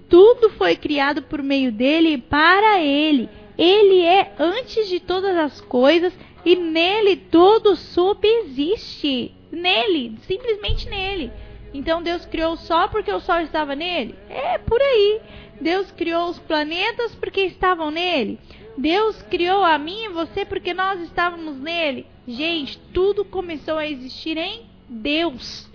Tudo 0.08 0.50
foi 0.50 0.74
criado 0.74 1.22
por 1.22 1.42
meio 1.42 1.70
dele 1.70 2.14
e 2.14 2.18
para 2.18 2.80
ele. 2.80 3.28
Ele 3.58 4.02
é 4.02 4.32
antes 4.38 4.88
de 4.88 5.00
todas 5.00 5.36
as 5.36 5.60
coisas 5.60 6.16
e 6.44 6.54
nele 6.54 7.16
tudo 7.16 7.74
subsiste. 7.74 9.34
Nele, 9.50 10.16
simplesmente 10.22 10.88
nele. 10.88 11.32
Então 11.74 12.02
Deus 12.02 12.24
criou 12.24 12.52
o 12.52 12.56
sol 12.56 12.88
porque 12.88 13.12
o 13.12 13.20
sol 13.20 13.40
estava 13.40 13.74
nele? 13.74 14.14
É 14.30 14.58
por 14.58 14.80
aí. 14.80 15.20
Deus 15.60 15.90
criou 15.90 16.28
os 16.28 16.38
planetas 16.38 17.14
porque 17.16 17.40
estavam 17.40 17.90
nele. 17.90 18.38
Deus 18.76 19.20
criou 19.22 19.64
a 19.64 19.76
mim 19.76 20.04
e 20.04 20.08
você 20.08 20.44
porque 20.44 20.72
nós 20.72 21.00
estávamos 21.00 21.58
nele. 21.58 22.06
Gente, 22.28 22.78
tudo 22.94 23.24
começou 23.24 23.76
a 23.76 23.88
existir 23.88 24.36
em 24.36 24.66
Deus. 24.88 25.68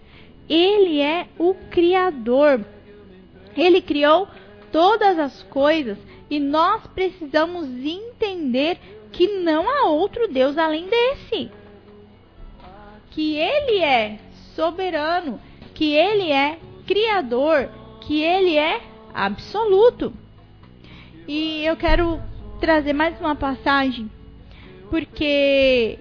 Ele 0.48 1.02
é 1.02 1.28
o 1.38 1.54
Criador. 1.70 2.64
Ele 3.58 3.82
criou 3.82 4.28
todas 4.72 5.20
as 5.20 5.44
coisas 5.44 5.98
e 6.34 6.40
nós 6.40 6.88
precisamos 6.88 7.68
entender 7.68 8.80
que 9.12 9.38
não 9.38 9.70
há 9.70 9.86
outro 9.86 10.28
Deus 10.28 10.58
além 10.58 10.88
desse. 10.88 11.52
Que 13.12 13.36
Ele 13.36 13.78
é 13.84 14.18
soberano, 14.56 15.40
que 15.76 15.94
Ele 15.94 16.32
é 16.32 16.58
Criador, 16.88 17.70
que 18.02 18.20
Ele 18.24 18.58
é 18.58 18.82
absoluto. 19.14 20.12
E 21.28 21.64
eu 21.64 21.78
quero 21.78 22.20
trazer 22.60 22.94
mais 22.94 23.20
uma 23.20 23.36
passagem, 23.36 24.10
porque 24.90 26.00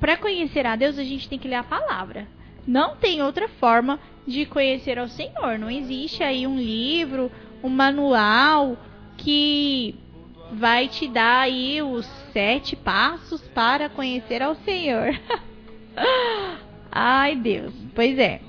para 0.00 0.16
conhecer 0.16 0.64
a 0.64 0.76
Deus 0.76 0.98
a 0.98 1.04
gente 1.04 1.28
tem 1.28 1.38
que 1.38 1.46
ler 1.46 1.56
a 1.56 1.62
palavra. 1.62 2.26
Não 2.66 2.96
tem 2.96 3.22
outra 3.22 3.48
forma 3.48 4.00
de 4.26 4.46
conhecer 4.46 4.98
ao 4.98 5.08
Senhor. 5.08 5.58
Não 5.58 5.70
existe 5.70 6.22
aí 6.22 6.46
um 6.46 6.56
livro, 6.56 7.30
um 7.62 7.68
manual 7.68 8.78
que 9.16 9.94
vai 10.52 10.88
te 10.88 11.08
dar 11.08 11.42
aí 11.42 11.82
os 11.82 12.06
sete 12.32 12.76
passos 12.76 13.40
para 13.48 13.88
conhecer 13.88 14.42
ao 14.42 14.54
Senhor. 14.56 15.18
Ai, 16.90 17.36
Deus. 17.36 17.74
Pois 17.94 18.18
é. 18.18 18.40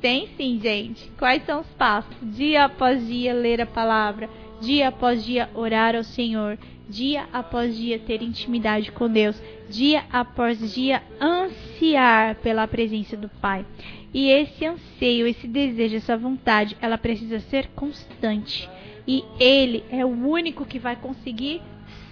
Tem 0.00 0.28
sim, 0.36 0.60
gente. 0.60 1.10
Quais 1.18 1.44
são 1.44 1.60
os 1.60 1.68
passos? 1.68 2.14
Dia 2.22 2.64
após 2.64 3.06
dia 3.06 3.32
ler 3.32 3.60
a 3.60 3.66
palavra 3.66 4.28
dia 4.62 4.88
após 4.88 5.24
dia 5.24 5.50
orar 5.54 5.96
ao 5.96 6.04
Senhor, 6.04 6.56
dia 6.88 7.26
após 7.32 7.76
dia 7.76 7.98
ter 7.98 8.22
intimidade 8.22 8.92
com 8.92 9.08
Deus, 9.08 9.40
dia 9.68 10.04
após 10.10 10.72
dia 10.72 11.02
ansiar 11.20 12.36
pela 12.36 12.66
presença 12.68 13.16
do 13.16 13.28
Pai. 13.28 13.66
E 14.14 14.28
esse 14.28 14.64
anseio, 14.64 15.26
esse 15.26 15.48
desejo, 15.48 15.96
essa 15.96 16.16
vontade, 16.16 16.76
ela 16.80 16.96
precisa 16.96 17.40
ser 17.40 17.68
constante. 17.74 18.70
E 19.06 19.24
Ele 19.38 19.84
é 19.90 20.04
o 20.04 20.08
único 20.08 20.64
que 20.64 20.78
vai 20.78 20.96
conseguir 20.96 21.60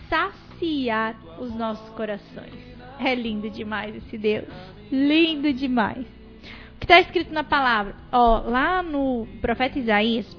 saciar 0.09 1.16
os 1.38 1.55
nossos 1.55 1.88
corações. 1.90 2.53
É 2.98 3.14
lindo 3.14 3.48
demais 3.48 3.96
esse 3.96 4.18
Deus. 4.18 4.48
Lindo 4.90 5.53
demais. 5.53 6.07
O 6.74 6.79
que 6.81 6.85
está 6.85 7.00
escrito 7.00 7.33
na 7.33 7.44
palavra? 7.44 7.94
Ó, 8.11 8.40
lá 8.40 8.83
no 8.83 9.26
profeta 9.40 9.79
Isaías, 9.79 10.37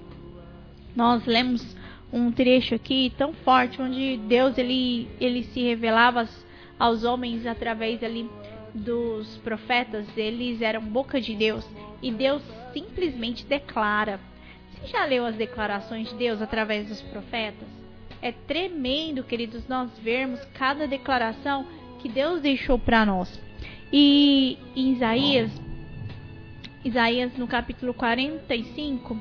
nós 0.95 1.25
lemos 1.25 1.75
um 2.11 2.31
trecho 2.31 2.75
aqui 2.75 3.13
tão 3.17 3.33
forte 3.33 3.81
onde 3.81 4.17
Deus 4.17 4.57
ele, 4.57 5.07
ele 5.19 5.43
se 5.43 5.61
revelava 5.61 6.27
aos 6.77 7.03
homens 7.03 7.45
através 7.45 8.03
ali 8.03 8.29
dos 8.73 9.37
profetas, 9.37 10.05
eles 10.17 10.61
eram 10.61 10.81
boca 10.81 11.19
de 11.19 11.35
Deus 11.35 11.67
e 12.01 12.11
Deus 12.11 12.41
simplesmente 12.73 13.45
declara. 13.45 14.19
Você 14.81 14.87
já 14.87 15.05
leu 15.05 15.25
as 15.25 15.35
declarações 15.35 16.09
de 16.09 16.15
Deus 16.15 16.41
através 16.41 16.87
dos 16.87 17.01
profetas? 17.01 17.67
É 18.21 18.31
tremendo, 18.31 19.23
queridos, 19.23 19.67
nós 19.67 19.89
vermos 19.99 20.43
cada 20.53 20.87
declaração 20.87 21.65
que 21.99 22.09
Deus 22.09 22.41
deixou 22.41 22.77
para 22.77 23.05
nós. 23.05 23.39
E 23.93 24.57
em 24.75 24.93
Isaías, 24.93 25.51
Isaías 26.83 27.37
no 27.37 27.47
capítulo 27.47 27.93
45, 27.93 29.17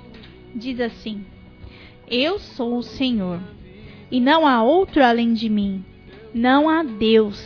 diz 0.54 0.80
assim: 0.80 1.24
eu 2.10 2.40
sou 2.40 2.78
o 2.78 2.82
Senhor, 2.82 3.38
e 4.10 4.18
não 4.18 4.44
há 4.44 4.64
outro 4.64 5.00
além 5.00 5.32
de 5.32 5.48
mim. 5.48 5.84
Não 6.34 6.68
há 6.68 6.82
Deus. 6.82 7.40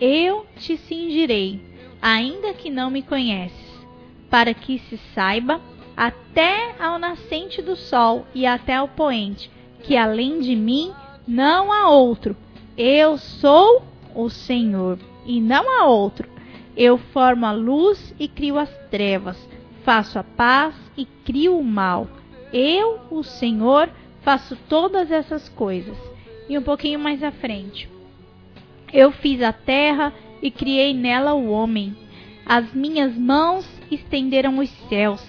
Eu 0.00 0.44
te 0.56 0.76
cingirei, 0.76 1.60
ainda 2.02 2.52
que 2.54 2.70
não 2.70 2.90
me 2.90 3.02
conheces, 3.02 3.86
para 4.28 4.52
que 4.52 4.80
se 4.80 4.96
saiba 5.14 5.60
até 5.98 6.76
ao 6.78 6.96
nascente 6.96 7.60
do 7.60 7.74
sol 7.74 8.24
e 8.32 8.46
até 8.46 8.76
ao 8.76 8.86
poente, 8.86 9.50
que 9.82 9.96
além 9.96 10.38
de 10.38 10.54
mim 10.54 10.92
não 11.26 11.72
há 11.72 11.90
outro. 11.90 12.36
Eu 12.76 13.18
sou 13.18 13.82
o 14.14 14.30
Senhor, 14.30 14.96
e 15.26 15.40
não 15.40 15.68
há 15.68 15.86
outro. 15.86 16.28
Eu 16.76 16.98
formo 16.98 17.46
a 17.46 17.50
luz 17.50 18.14
e 18.16 18.28
crio 18.28 18.56
as 18.60 18.70
trevas, 18.92 19.36
faço 19.82 20.20
a 20.20 20.22
paz 20.22 20.72
e 20.96 21.04
crio 21.04 21.58
o 21.58 21.64
mal. 21.64 22.06
Eu, 22.52 23.00
o 23.10 23.24
Senhor, 23.24 23.90
faço 24.22 24.56
todas 24.68 25.10
essas 25.10 25.48
coisas. 25.48 25.98
E 26.48 26.56
um 26.56 26.62
pouquinho 26.62 27.00
mais 27.00 27.24
à 27.24 27.32
frente. 27.32 27.88
Eu 28.92 29.10
fiz 29.10 29.42
a 29.42 29.52
terra 29.52 30.14
e 30.40 30.48
criei 30.48 30.94
nela 30.94 31.34
o 31.34 31.50
homem. 31.50 31.96
As 32.46 32.72
minhas 32.72 33.18
mãos 33.18 33.68
estenderam 33.90 34.60
os 34.60 34.70
céus, 34.88 35.20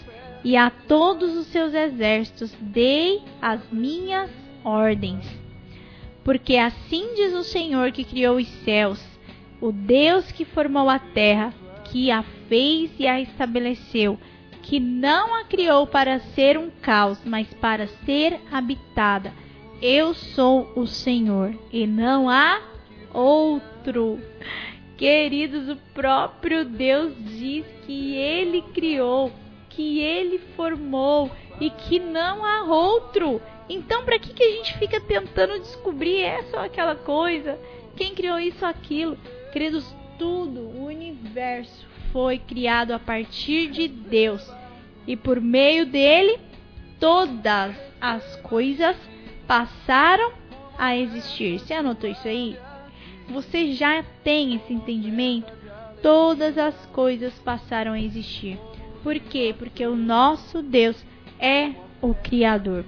e 0.43 0.55
a 0.55 0.69
todos 0.69 1.35
os 1.35 1.47
seus 1.47 1.73
exércitos 1.73 2.55
dei 2.59 3.21
as 3.41 3.61
minhas 3.71 4.29
ordens. 4.63 5.25
Porque 6.23 6.57
assim 6.57 7.13
diz 7.15 7.33
o 7.33 7.43
Senhor 7.43 7.91
que 7.91 8.03
criou 8.03 8.37
os 8.37 8.47
céus, 8.63 9.03
o 9.59 9.71
Deus 9.71 10.31
que 10.31 10.45
formou 10.45 10.89
a 10.89 10.99
terra, 10.99 11.53
que 11.85 12.11
a 12.11 12.23
fez 12.47 12.91
e 12.99 13.07
a 13.07 13.19
estabeleceu 13.19 14.17
que 14.69 14.79
não 14.79 15.33
a 15.33 15.45
criou 15.45 15.87
para 15.87 16.19
ser 16.19 16.55
um 16.55 16.69
caos, 16.69 17.19
mas 17.25 17.51
para 17.55 17.87
ser 18.05 18.39
habitada. 18.51 19.33
Eu 19.81 20.13
sou 20.13 20.71
o 20.75 20.85
Senhor 20.85 21.57
e 21.71 21.87
não 21.87 22.29
há 22.29 22.61
outro. 23.11 24.19
Queridos, 24.95 25.69
o 25.69 25.75
próprio 25.95 26.65
Deus 26.65 27.13
diz 27.17 27.65
que 27.87 28.15
ele 28.15 28.61
criou, 28.61 29.31
que 29.79 30.01
ele 30.01 30.39
formou 30.57 31.31
e 31.57 31.69
que 31.69 31.99
não 31.99 32.43
há 32.43 32.63
outro. 32.63 33.41
Então, 33.69 34.03
para 34.03 34.19
que, 34.19 34.33
que 34.33 34.43
a 34.43 34.51
gente 34.57 34.77
fica 34.77 34.99
tentando 34.99 35.57
descobrir 35.57 36.21
essa 36.21 36.57
ou 36.57 36.63
aquela 36.63 36.95
coisa? 36.95 37.57
Quem 37.95 38.13
criou 38.13 38.37
isso 38.37 38.65
ou 38.65 38.69
aquilo? 38.69 39.17
Queridos, 39.53 39.85
tudo, 40.17 40.59
o 40.59 40.87
universo 40.87 41.87
foi 42.11 42.39
criado 42.39 42.91
a 42.91 42.99
partir 42.99 43.67
de 43.67 43.87
Deus. 43.87 44.45
E 45.07 45.15
por 45.15 45.39
meio 45.39 45.85
dele, 45.85 46.37
todas 46.99 47.73
as 48.01 48.35
coisas 48.41 48.97
passaram 49.47 50.33
a 50.77 50.97
existir. 50.97 51.57
Você 51.57 51.73
anotou 51.73 52.09
isso 52.09 52.27
aí? 52.27 52.57
Você 53.29 53.71
já 53.71 54.03
tem 54.25 54.55
esse 54.55 54.73
entendimento? 54.73 55.53
Todas 56.01 56.57
as 56.57 56.75
coisas 56.87 57.33
passaram 57.35 57.93
a 57.93 58.01
existir. 58.01 58.59
Por 59.03 59.19
quê? 59.19 59.55
Porque 59.57 59.85
o 59.85 59.95
nosso 59.95 60.61
Deus 60.61 61.03
é 61.39 61.71
o 62.01 62.13
Criador. 62.13 62.85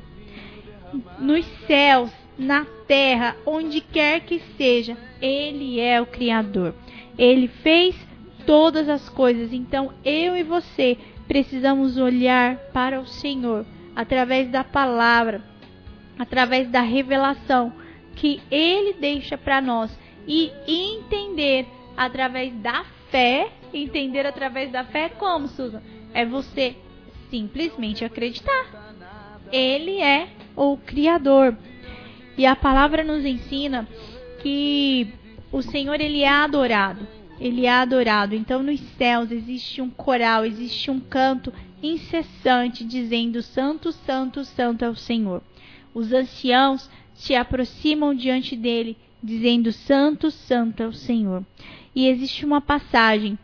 Nos 1.19 1.45
céus, 1.65 2.11
na 2.37 2.65
terra, 2.87 3.35
onde 3.45 3.81
quer 3.81 4.21
que 4.21 4.39
seja, 4.57 4.97
Ele 5.21 5.79
é 5.79 6.01
o 6.01 6.05
Criador. 6.05 6.73
Ele 7.17 7.47
fez 7.47 7.95
todas 8.45 8.89
as 8.89 9.07
coisas. 9.09 9.53
Então, 9.53 9.93
eu 10.03 10.35
e 10.35 10.43
você 10.43 10.97
precisamos 11.27 11.97
olhar 11.97 12.57
para 12.73 12.99
o 12.99 13.07
Senhor 13.07 13.65
através 13.95 14.49
da 14.49 14.63
palavra, 14.63 15.41
através 16.19 16.67
da 16.69 16.81
revelação 16.81 17.71
que 18.15 18.41
Ele 18.51 18.93
deixa 18.93 19.37
para 19.37 19.61
nós 19.61 19.97
e 20.27 20.51
entender 20.67 21.67
através 21.95 22.53
da 22.55 22.83
fé. 23.09 23.49
Entender 23.73 24.25
através 24.25 24.69
da 24.69 24.83
fé 24.83 25.07
como, 25.07 25.47
Susan? 25.47 25.81
É 26.13 26.25
você 26.25 26.75
simplesmente 27.29 28.03
acreditar. 28.03 28.99
Ele 29.51 30.01
é 30.01 30.29
o 30.55 30.77
Criador. 30.77 31.55
E 32.37 32.45
a 32.45 32.55
palavra 32.55 33.03
nos 33.03 33.25
ensina 33.25 33.87
que 34.41 35.07
o 35.51 35.61
Senhor 35.61 35.99
ele 35.99 36.21
é 36.21 36.29
adorado. 36.29 37.07
Ele 37.39 37.65
é 37.65 37.71
adorado. 37.71 38.35
Então 38.35 38.61
nos 38.61 38.79
céus 38.97 39.31
existe 39.31 39.81
um 39.81 39.89
coral, 39.89 40.45
existe 40.45 40.91
um 40.91 40.99
canto 40.99 41.51
incessante 41.81 42.83
dizendo: 42.85 43.41
Santo, 43.41 43.91
Santo, 43.91 44.45
Santo 44.45 44.85
é 44.85 44.89
o 44.89 44.95
Senhor. 44.95 45.41
Os 45.93 46.13
anciãos 46.13 46.89
se 47.13 47.35
aproximam 47.35 48.13
diante 48.13 48.55
dele, 48.55 48.97
dizendo: 49.21 49.71
Santo, 49.71 50.31
Santo 50.31 50.83
é 50.83 50.87
o 50.87 50.93
Senhor. 50.93 51.43
E 51.95 52.07
existe 52.07 52.45
uma 52.45 52.61
passagem 52.61 53.37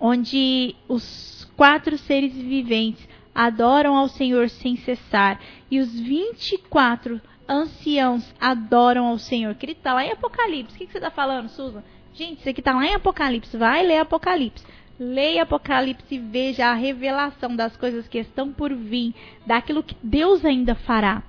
onde 0.00 0.74
os 0.88 1.50
quatro 1.56 1.96
seres 1.98 2.34
viventes 2.34 3.06
adoram 3.34 3.96
ao 3.96 4.08
Senhor 4.08 4.48
sem 4.48 4.76
cessar, 4.76 5.40
e 5.70 5.78
os 5.78 5.98
24 5.98 7.20
anciãos 7.48 8.34
adoram 8.40 9.06
ao 9.06 9.18
Senhor. 9.18 9.54
Querido, 9.54 9.78
está 9.78 9.94
lá 9.94 10.04
em 10.04 10.12
Apocalipse. 10.12 10.74
O 10.74 10.78
que, 10.78 10.86
que 10.86 10.92
você 10.92 10.98
está 10.98 11.10
falando, 11.10 11.48
Susan? 11.48 11.82
Gente, 12.14 12.40
isso 12.40 12.48
aqui 12.48 12.60
está 12.60 12.74
lá 12.74 12.86
em 12.86 12.94
Apocalipse. 12.94 13.56
Vai 13.56 13.86
ler 13.86 13.98
Apocalipse. 13.98 14.64
Leia 14.98 15.42
Apocalipse 15.42 16.14
e 16.14 16.18
veja 16.18 16.68
a 16.68 16.74
revelação 16.74 17.54
das 17.54 17.76
coisas 17.76 18.08
que 18.08 18.18
estão 18.18 18.50
por 18.50 18.74
vir, 18.74 19.14
daquilo 19.46 19.82
que 19.82 19.94
Deus 20.02 20.42
ainda 20.44 20.74
fará. 20.74 21.22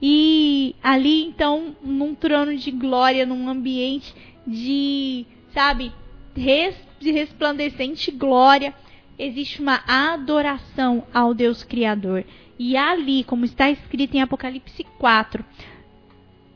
E 0.00 0.76
ali, 0.82 1.24
então, 1.24 1.74
num 1.82 2.14
trono 2.14 2.54
de 2.54 2.70
glória, 2.70 3.24
num 3.24 3.48
ambiente 3.48 4.14
de, 4.46 5.24
sabe, 5.54 5.90
de 6.36 7.10
resplandecente 7.10 8.10
glória, 8.10 8.74
existe 9.18 9.60
uma 9.60 9.82
adoração 9.86 11.04
ao 11.12 11.34
Deus 11.34 11.62
Criador. 11.62 12.24
E 12.58 12.76
ali, 12.76 13.24
como 13.24 13.44
está 13.44 13.70
escrito 13.70 14.14
em 14.16 14.22
Apocalipse 14.22 14.84
4, 14.98 15.44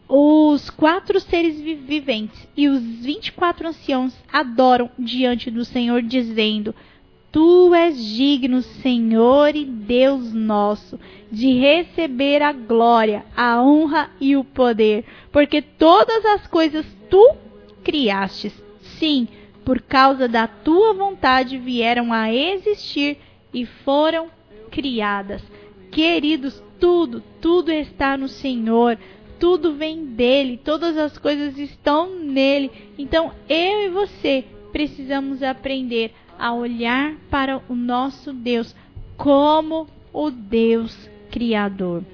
os 0.08 0.70
quatro 0.70 1.20
seres 1.20 1.60
viventes 1.60 2.48
e 2.56 2.68
os 2.68 2.82
24 2.82 3.68
anciãos 3.68 4.12
adoram 4.32 4.90
diante 4.98 5.50
do 5.50 5.64
Senhor, 5.64 6.02
dizendo: 6.02 6.74
Tu 7.30 7.74
és 7.74 8.04
digno, 8.04 8.60
Senhor 8.60 9.54
e 9.54 9.64
Deus 9.64 10.32
nosso, 10.32 10.98
de 11.30 11.52
receber 11.52 12.42
a 12.42 12.52
glória, 12.52 13.24
a 13.36 13.62
honra 13.62 14.10
e 14.20 14.36
o 14.36 14.42
poder, 14.42 15.04
porque 15.30 15.62
todas 15.62 16.24
as 16.24 16.46
coisas 16.48 16.84
tu 17.08 17.36
criastes. 17.84 18.52
Sim, 18.98 19.28
por 19.64 19.80
causa 19.80 20.26
da 20.26 20.46
tua 20.46 20.92
vontade 20.94 21.58
vieram 21.58 22.12
a 22.12 22.32
existir 22.32 23.18
e 23.52 23.66
foram 23.66 24.28
criadas. 24.70 25.42
Queridos, 25.90 26.62
tudo, 26.78 27.22
tudo 27.40 27.70
está 27.70 28.16
no 28.16 28.28
Senhor, 28.28 28.98
tudo 29.38 29.74
vem 29.74 30.04
dele, 30.04 30.60
todas 30.62 30.96
as 30.96 31.18
coisas 31.18 31.58
estão 31.58 32.18
nele. 32.18 32.70
Então 32.98 33.32
eu 33.48 33.86
e 33.86 33.88
você 33.90 34.44
precisamos 34.72 35.42
aprender 35.42 36.12
a 36.38 36.52
olhar 36.54 37.14
para 37.30 37.60
o 37.68 37.74
nosso 37.74 38.32
Deus 38.32 38.74
como 39.16 39.86
o 40.12 40.30
Deus 40.30 41.10
Criador. 41.30 42.04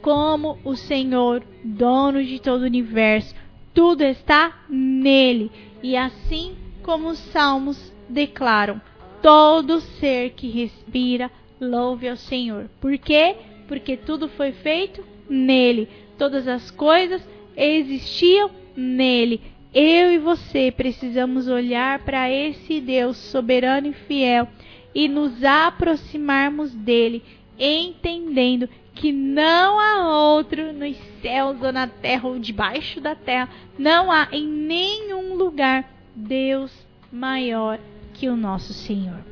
Como 0.00 0.58
o 0.64 0.74
Senhor, 0.74 1.42
dono 1.62 2.24
de 2.24 2.40
todo 2.40 2.62
o 2.62 2.66
universo, 2.66 3.34
tudo 3.74 4.02
está 4.02 4.64
nele. 4.68 5.50
E 5.82 5.96
assim 5.96 6.56
como 6.82 7.08
os 7.08 7.18
salmos 7.18 7.92
declaram, 8.08 8.80
todo 9.20 9.80
ser 9.80 10.30
que 10.30 10.48
respira 10.48 11.30
louve 11.60 12.08
ao 12.08 12.16
Senhor. 12.16 12.68
Por 12.80 12.96
quê? 12.98 13.36
Porque 13.68 13.96
tudo 13.96 14.28
foi 14.28 14.52
feito 14.52 15.04
nele. 15.28 15.88
Todas 16.18 16.46
as 16.46 16.70
coisas 16.70 17.26
existiam 17.56 18.50
nele. 18.76 19.40
Eu 19.74 20.12
e 20.12 20.18
você 20.18 20.70
precisamos 20.70 21.48
olhar 21.48 22.00
para 22.00 22.30
esse 22.30 22.80
Deus 22.80 23.16
soberano 23.16 23.88
e 23.88 23.92
fiel 23.92 24.46
e 24.94 25.08
nos 25.08 25.42
aproximarmos 25.42 26.74
dele, 26.74 27.22
entendendo 27.58 28.68
que 28.94 29.12
não 29.12 29.80
há 29.80 30.28
outro 30.34 30.72
nos 30.72 30.96
céus 31.20 31.60
ou 31.62 31.72
na 31.72 31.86
terra 31.86 32.28
ou 32.28 32.38
debaixo 32.38 33.00
da 33.00 33.14
terra, 33.14 33.48
não 33.78 34.10
há 34.10 34.28
em 34.32 34.46
nenhum 34.46 35.34
lugar 35.34 35.88
Deus 36.14 36.70
maior 37.10 37.78
que 38.12 38.28
o 38.28 38.36
nosso 38.36 38.72
Senhor. 38.72 39.24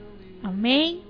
Amém? 0.42 1.03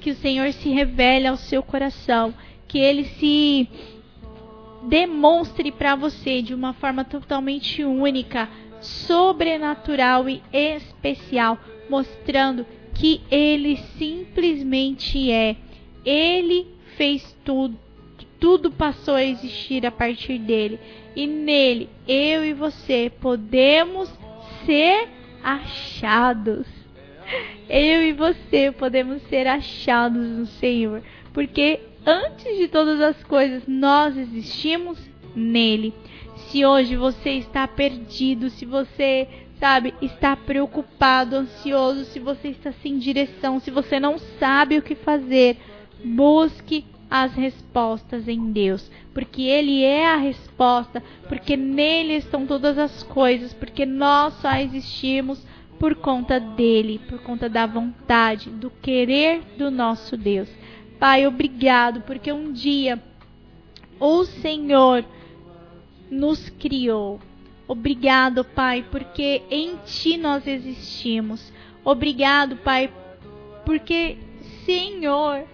Que 0.00 0.10
o 0.10 0.16
Senhor 0.16 0.52
se 0.52 0.68
revele 0.68 1.26
ao 1.26 1.36
seu 1.36 1.62
coração, 1.62 2.34
que 2.66 2.78
ele 2.78 3.04
se 3.04 3.68
demonstre 4.88 5.72
para 5.72 5.94
você 5.94 6.42
de 6.42 6.52
uma 6.52 6.72
forma 6.74 7.04
totalmente 7.04 7.82
única, 7.84 8.48
sobrenatural 8.80 10.28
e 10.28 10.42
especial, 10.52 11.58
mostrando 11.88 12.66
que 12.94 13.22
ele 13.30 13.76
simplesmente 13.98 15.30
é. 15.30 15.56
Ele 16.04 16.73
fez 16.96 17.36
tudo, 17.44 17.78
tudo 18.38 18.70
passou 18.70 19.14
a 19.14 19.24
existir 19.24 19.86
a 19.86 19.90
partir 19.90 20.38
dele. 20.38 20.78
E 21.14 21.26
nele, 21.26 21.88
eu 22.06 22.44
e 22.44 22.52
você 22.52 23.10
podemos 23.20 24.10
ser 24.66 25.08
achados. 25.42 26.66
Eu 27.66 28.02
e 28.02 28.12
você 28.12 28.70
podemos 28.70 29.22
ser 29.22 29.46
achados 29.46 30.26
no 30.28 30.44
Senhor, 30.44 31.02
porque 31.32 31.80
antes 32.04 32.58
de 32.58 32.68
todas 32.68 33.00
as 33.00 33.24
coisas 33.24 33.62
nós 33.66 34.16
existimos 34.18 34.98
nele. 35.34 35.94
Se 36.36 36.64
hoje 36.64 36.96
você 36.96 37.30
está 37.30 37.66
perdido, 37.66 38.50
se 38.50 38.66
você, 38.66 39.26
sabe, 39.58 39.94
está 40.02 40.36
preocupado, 40.36 41.36
ansioso, 41.36 42.04
se 42.04 42.20
você 42.20 42.48
está 42.48 42.72
sem 42.82 42.98
direção, 42.98 43.58
se 43.58 43.70
você 43.70 43.98
não 43.98 44.18
sabe 44.18 44.76
o 44.76 44.82
que 44.82 44.94
fazer, 44.94 45.56
busque 46.04 46.84
as 47.10 47.32
respostas 47.34 48.26
em 48.28 48.50
Deus, 48.52 48.90
porque 49.12 49.42
Ele 49.42 49.82
é 49.82 50.06
a 50.06 50.16
resposta, 50.16 51.02
porque 51.28 51.56
nele 51.56 52.14
estão 52.14 52.46
todas 52.46 52.76
as 52.78 53.02
coisas, 53.04 53.52
porque 53.52 53.86
nós 53.86 54.34
só 54.34 54.52
existimos 54.56 55.40
por 55.78 55.94
conta 55.94 56.40
dele, 56.40 57.00
por 57.08 57.20
conta 57.20 57.48
da 57.48 57.66
vontade, 57.66 58.50
do 58.50 58.70
querer 58.70 59.42
do 59.56 59.70
nosso 59.70 60.16
Deus. 60.16 60.48
Pai, 60.98 61.26
obrigado, 61.26 62.00
porque 62.02 62.32
um 62.32 62.52
dia 62.52 63.02
o 64.00 64.24
Senhor 64.24 65.04
nos 66.10 66.48
criou. 66.48 67.20
Obrigado, 67.66 68.44
Pai, 68.44 68.84
porque 68.90 69.42
em 69.50 69.76
Ti 69.84 70.16
nós 70.16 70.46
existimos. 70.46 71.52
Obrigado, 71.84 72.56
Pai, 72.56 72.92
porque, 73.64 74.18
Senhor, 74.64 75.44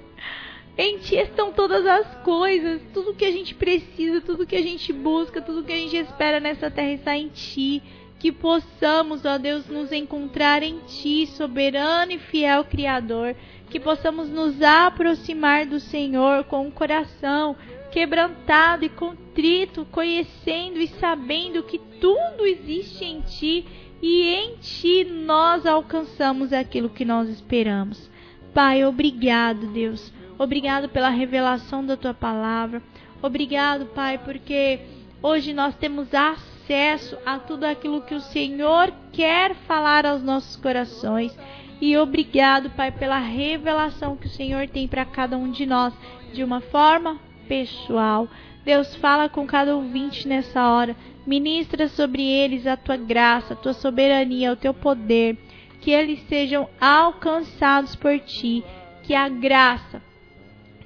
em 0.80 0.98
Ti 0.98 1.16
estão 1.16 1.52
todas 1.52 1.84
as 1.84 2.14
coisas, 2.22 2.80
tudo 2.94 3.14
que 3.14 3.24
a 3.24 3.30
gente 3.30 3.54
precisa, 3.54 4.20
tudo 4.20 4.46
que 4.46 4.56
a 4.56 4.62
gente 4.62 4.92
busca, 4.92 5.42
tudo 5.42 5.62
que 5.62 5.72
a 5.72 5.76
gente 5.76 5.96
espera 5.96 6.40
nessa 6.40 6.70
terra 6.70 6.92
está 6.92 7.16
em 7.16 7.28
Ti. 7.28 7.82
que 8.18 8.30
possamos, 8.30 9.24
ó 9.24 9.38
Deus, 9.38 9.66
nos 9.66 9.92
encontrar 9.92 10.62
em 10.62 10.78
Ti, 10.80 11.26
soberano 11.26 12.12
e 12.12 12.18
fiel 12.18 12.64
Criador, 12.64 13.34
que 13.70 13.80
possamos 13.80 14.28
nos 14.28 14.60
aproximar 14.60 15.64
do 15.64 15.80
Senhor 15.80 16.44
com 16.44 16.68
o 16.68 16.72
coração 16.72 17.56
quebrantado 17.90 18.84
e 18.84 18.88
contrito, 18.88 19.86
conhecendo 19.90 20.78
e 20.78 20.88
sabendo 20.88 21.62
que 21.62 21.78
tudo 21.78 22.46
existe 22.46 23.04
em 23.04 23.20
Ti 23.20 23.66
e 24.02 24.28
em 24.28 24.56
Ti 24.56 25.04
nós 25.04 25.66
alcançamos 25.66 26.52
aquilo 26.52 26.88
que 26.88 27.04
nós 27.04 27.28
esperamos. 27.28 28.10
Pai, 28.54 28.84
obrigado, 28.84 29.66
Deus. 29.68 30.12
Obrigado 30.40 30.88
pela 30.88 31.10
revelação 31.10 31.84
da 31.84 31.98
Tua 31.98 32.14
palavra. 32.14 32.82
Obrigado, 33.20 33.84
Pai, 33.88 34.16
porque 34.16 34.80
hoje 35.22 35.52
nós 35.52 35.76
temos 35.76 36.14
acesso 36.14 37.18
a 37.26 37.38
tudo 37.38 37.64
aquilo 37.64 38.00
que 38.00 38.14
o 38.14 38.22
Senhor 38.22 38.90
quer 39.12 39.54
falar 39.54 40.06
aos 40.06 40.22
nossos 40.22 40.56
corações. 40.56 41.38
E 41.78 41.94
obrigado, 41.98 42.70
Pai, 42.70 42.90
pela 42.90 43.18
revelação 43.18 44.16
que 44.16 44.28
o 44.28 44.30
Senhor 44.30 44.66
tem 44.66 44.88
para 44.88 45.04
cada 45.04 45.36
um 45.36 45.50
de 45.50 45.66
nós, 45.66 45.92
de 46.32 46.42
uma 46.42 46.62
forma 46.62 47.20
pessoal. 47.46 48.26
Deus 48.64 48.96
fala 48.96 49.28
com 49.28 49.46
cada 49.46 49.76
ouvinte 49.76 50.26
nessa 50.26 50.70
hora. 50.70 50.96
Ministra 51.26 51.86
sobre 51.86 52.22
eles 52.22 52.66
a 52.66 52.78
tua 52.78 52.96
graça, 52.96 53.52
a 53.52 53.56
tua 53.56 53.74
soberania, 53.74 54.54
o 54.54 54.56
teu 54.56 54.72
poder. 54.72 55.36
Que 55.82 55.90
eles 55.90 56.22
sejam 56.30 56.66
alcançados 56.80 57.94
por 57.94 58.18
ti. 58.20 58.64
Que 59.02 59.14
a 59.14 59.28
graça, 59.28 60.00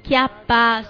que 0.04 0.14
a 0.14 0.28
paz, 0.28 0.86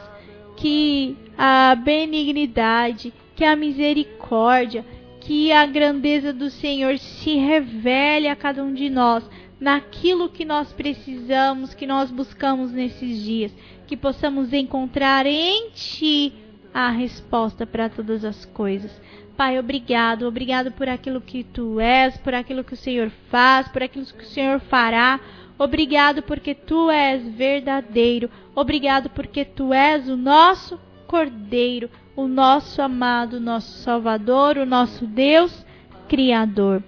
que 0.57 1.17
a 1.39 1.75
benignidade, 1.75 3.13
que 3.35 3.45
a 3.45 3.57
misericórdia, 3.57 4.85
que 5.21 5.51
a 5.53 5.65
grandeza 5.65 6.33
do 6.33 6.51
Senhor 6.51 6.99
se 6.99 7.37
revele 7.37 8.29
a 8.29 8.37
cada 8.37 8.63
um 8.63 8.75
de 8.75 8.91
nós 8.91 9.25
naquilo 9.59 10.29
que 10.29 10.45
nós 10.45 10.73
precisamos, 10.73 11.73
que 11.73 11.87
nós 11.87 12.11
buscamos 12.11 12.73
nesses 12.73 13.23
dias, 13.23 13.55
que 13.87 13.97
possamos 13.97 14.53
encontrar 14.53 15.25
em 15.25 15.71
Ti 15.71 16.35
a 16.75 16.91
resposta 16.91 17.65
para 17.65 17.89
todas 17.89 18.25
as 18.25 18.45
coisas. 18.45 18.91
Pai, 19.37 19.59
obrigado, 19.59 20.29
obrigado 20.29 20.71
por 20.73 20.89
aquilo 20.89 21.21
que 21.21 21.43
Tu 21.43 21.81
és, 21.81 22.17
por 22.19 22.35
aquilo 22.35 22.63
que 22.63 22.75
o 22.75 22.77
Senhor 22.77 23.11
faz, 23.31 23.67
por 23.69 23.83
aquilo 23.83 24.05
que 24.07 24.25
o 24.25 24.29
Senhor 24.29 24.61
fará. 24.61 25.19
Obrigado 25.59 26.23
porque 26.23 26.55
Tu 26.55 26.91
és 26.91 27.23
verdadeiro. 27.29 28.31
Obrigado 28.55 29.09
porque 29.11 29.45
Tu 29.45 29.73
és 29.73 30.09
o 30.09 30.17
nosso 30.17 30.79
Cordeiro, 31.07 31.89
o 32.17 32.27
nosso 32.27 32.83
amado, 32.83 33.37
o 33.37 33.41
nosso 33.41 33.71
Salvador, 33.83 34.57
o 34.59 34.67
nosso 34.67 35.07
Deus 35.07 35.65
Criador. 36.09 36.83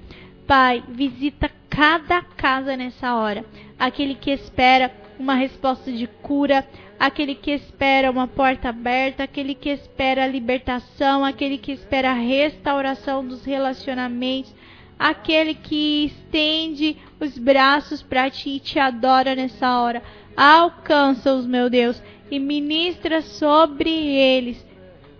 Pai, 0.46 0.82
visita 0.88 1.50
cada 1.68 2.22
casa 2.22 2.76
nessa 2.76 3.14
hora. 3.14 3.44
Aquele 3.78 4.14
que 4.14 4.30
espera 4.30 4.90
uma 5.18 5.34
resposta 5.34 5.92
de 5.92 6.06
cura, 6.06 6.66
aquele 6.98 7.34
que 7.34 7.50
espera 7.50 8.10
uma 8.10 8.26
porta 8.26 8.68
aberta, 8.68 9.24
aquele 9.24 9.54
que 9.54 9.70
espera 9.70 10.26
libertação, 10.26 11.24
aquele 11.24 11.58
que 11.58 11.72
espera 11.72 12.10
a 12.10 12.14
restauração 12.14 13.26
dos 13.26 13.44
relacionamentos, 13.44 14.54
aquele 14.98 15.54
que 15.54 16.06
estende 16.06 16.96
os 17.20 17.36
braços 17.38 18.02
para 18.02 18.30
ti 18.30 18.56
e 18.56 18.60
te 18.60 18.78
adora 18.78 19.34
nessa 19.34 19.78
hora. 19.80 20.02
Alcança-os, 20.36 21.46
meu 21.46 21.70
Deus, 21.70 22.02
e 22.30 22.38
ministra 22.38 23.22
sobre 23.22 23.90
eles 23.90 24.64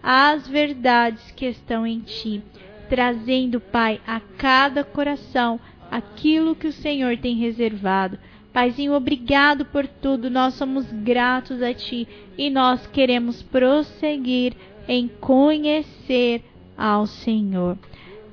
as 0.03 0.47
verdades 0.47 1.31
que 1.33 1.47
estão 1.47 1.87
em 1.87 2.01
ti, 2.01 2.43
trazendo, 2.89 3.61
Pai, 3.61 4.01
a 4.07 4.21
cada 4.21 4.85
coração 4.85 5.59
aquilo 5.91 6.55
que 6.55 6.69
o 6.69 6.73
Senhor 6.73 7.17
tem 7.17 7.37
reservado. 7.37 8.19
Paizinho, 8.53 8.95
obrigado 8.95 9.65
por 9.67 9.87
tudo. 9.87 10.31
Nós 10.31 10.55
somos 10.55 10.91
gratos 10.91 11.63
a 11.63 11.75
Ti 11.75 12.09
e 12.39 12.49
nós 12.49 12.87
queremos 12.87 13.43
prosseguir 13.43 14.55
em 14.89 15.09
conhecer 15.09 16.43
ao 16.77 17.07
Senhor. 17.07 17.77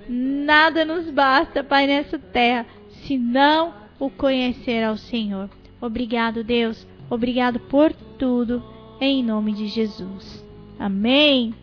Nada 0.08 0.84
nos 0.84 1.10
basta, 1.10 1.64
Pai, 1.64 1.88
nessa 1.88 2.20
terra, 2.20 2.66
senão 3.06 3.74
o 4.00 4.10
conhecer 4.10 4.84
ao 4.84 4.98
Senhor. 4.98 5.50
Obrigado, 5.80 6.44
Deus. 6.44 6.88
Obrigado 7.10 7.60
por 7.60 7.94
tudo, 7.94 8.64
em 9.00 9.24
nome 9.24 9.54
de 9.54 9.68
Jesus. 9.68 10.44
Amém. 10.80 11.54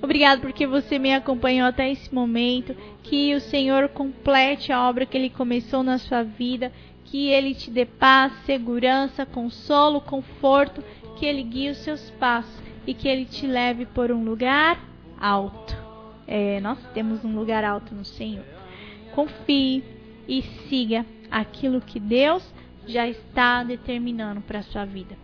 Obrigado 0.00 0.40
porque 0.40 0.66
você 0.66 0.98
me 0.98 1.12
acompanhou 1.14 1.66
até 1.66 1.90
esse 1.90 2.14
momento. 2.14 2.74
Que 3.02 3.34
o 3.34 3.40
Senhor 3.40 3.88
complete 3.88 4.72
a 4.72 4.88
obra 4.88 5.06
que 5.06 5.16
Ele 5.16 5.30
começou 5.30 5.82
na 5.82 5.98
sua 5.98 6.22
vida. 6.22 6.72
Que 7.04 7.28
Ele 7.28 7.54
te 7.54 7.70
dê 7.70 7.84
paz, 7.84 8.32
segurança, 8.44 9.24
consolo, 9.24 10.00
conforto. 10.00 10.82
Que 11.16 11.26
Ele 11.26 11.42
guie 11.42 11.70
os 11.70 11.78
seus 11.78 12.10
passos 12.12 12.62
e 12.86 12.94
que 12.94 13.08
Ele 13.08 13.24
te 13.24 13.46
leve 13.46 13.86
por 13.86 14.10
um 14.10 14.24
lugar 14.24 14.78
alto. 15.20 15.77
É, 16.28 16.60
nós 16.60 16.78
temos 16.92 17.24
um 17.24 17.34
lugar 17.34 17.64
alto 17.64 17.94
no 17.94 18.04
Senhor. 18.04 18.44
Confie 19.14 19.82
e 20.28 20.42
siga 20.68 21.06
aquilo 21.30 21.80
que 21.80 21.98
Deus 21.98 22.44
já 22.86 23.08
está 23.08 23.64
determinando 23.64 24.42
para 24.42 24.58
a 24.58 24.62
sua 24.62 24.84
vida. 24.84 25.16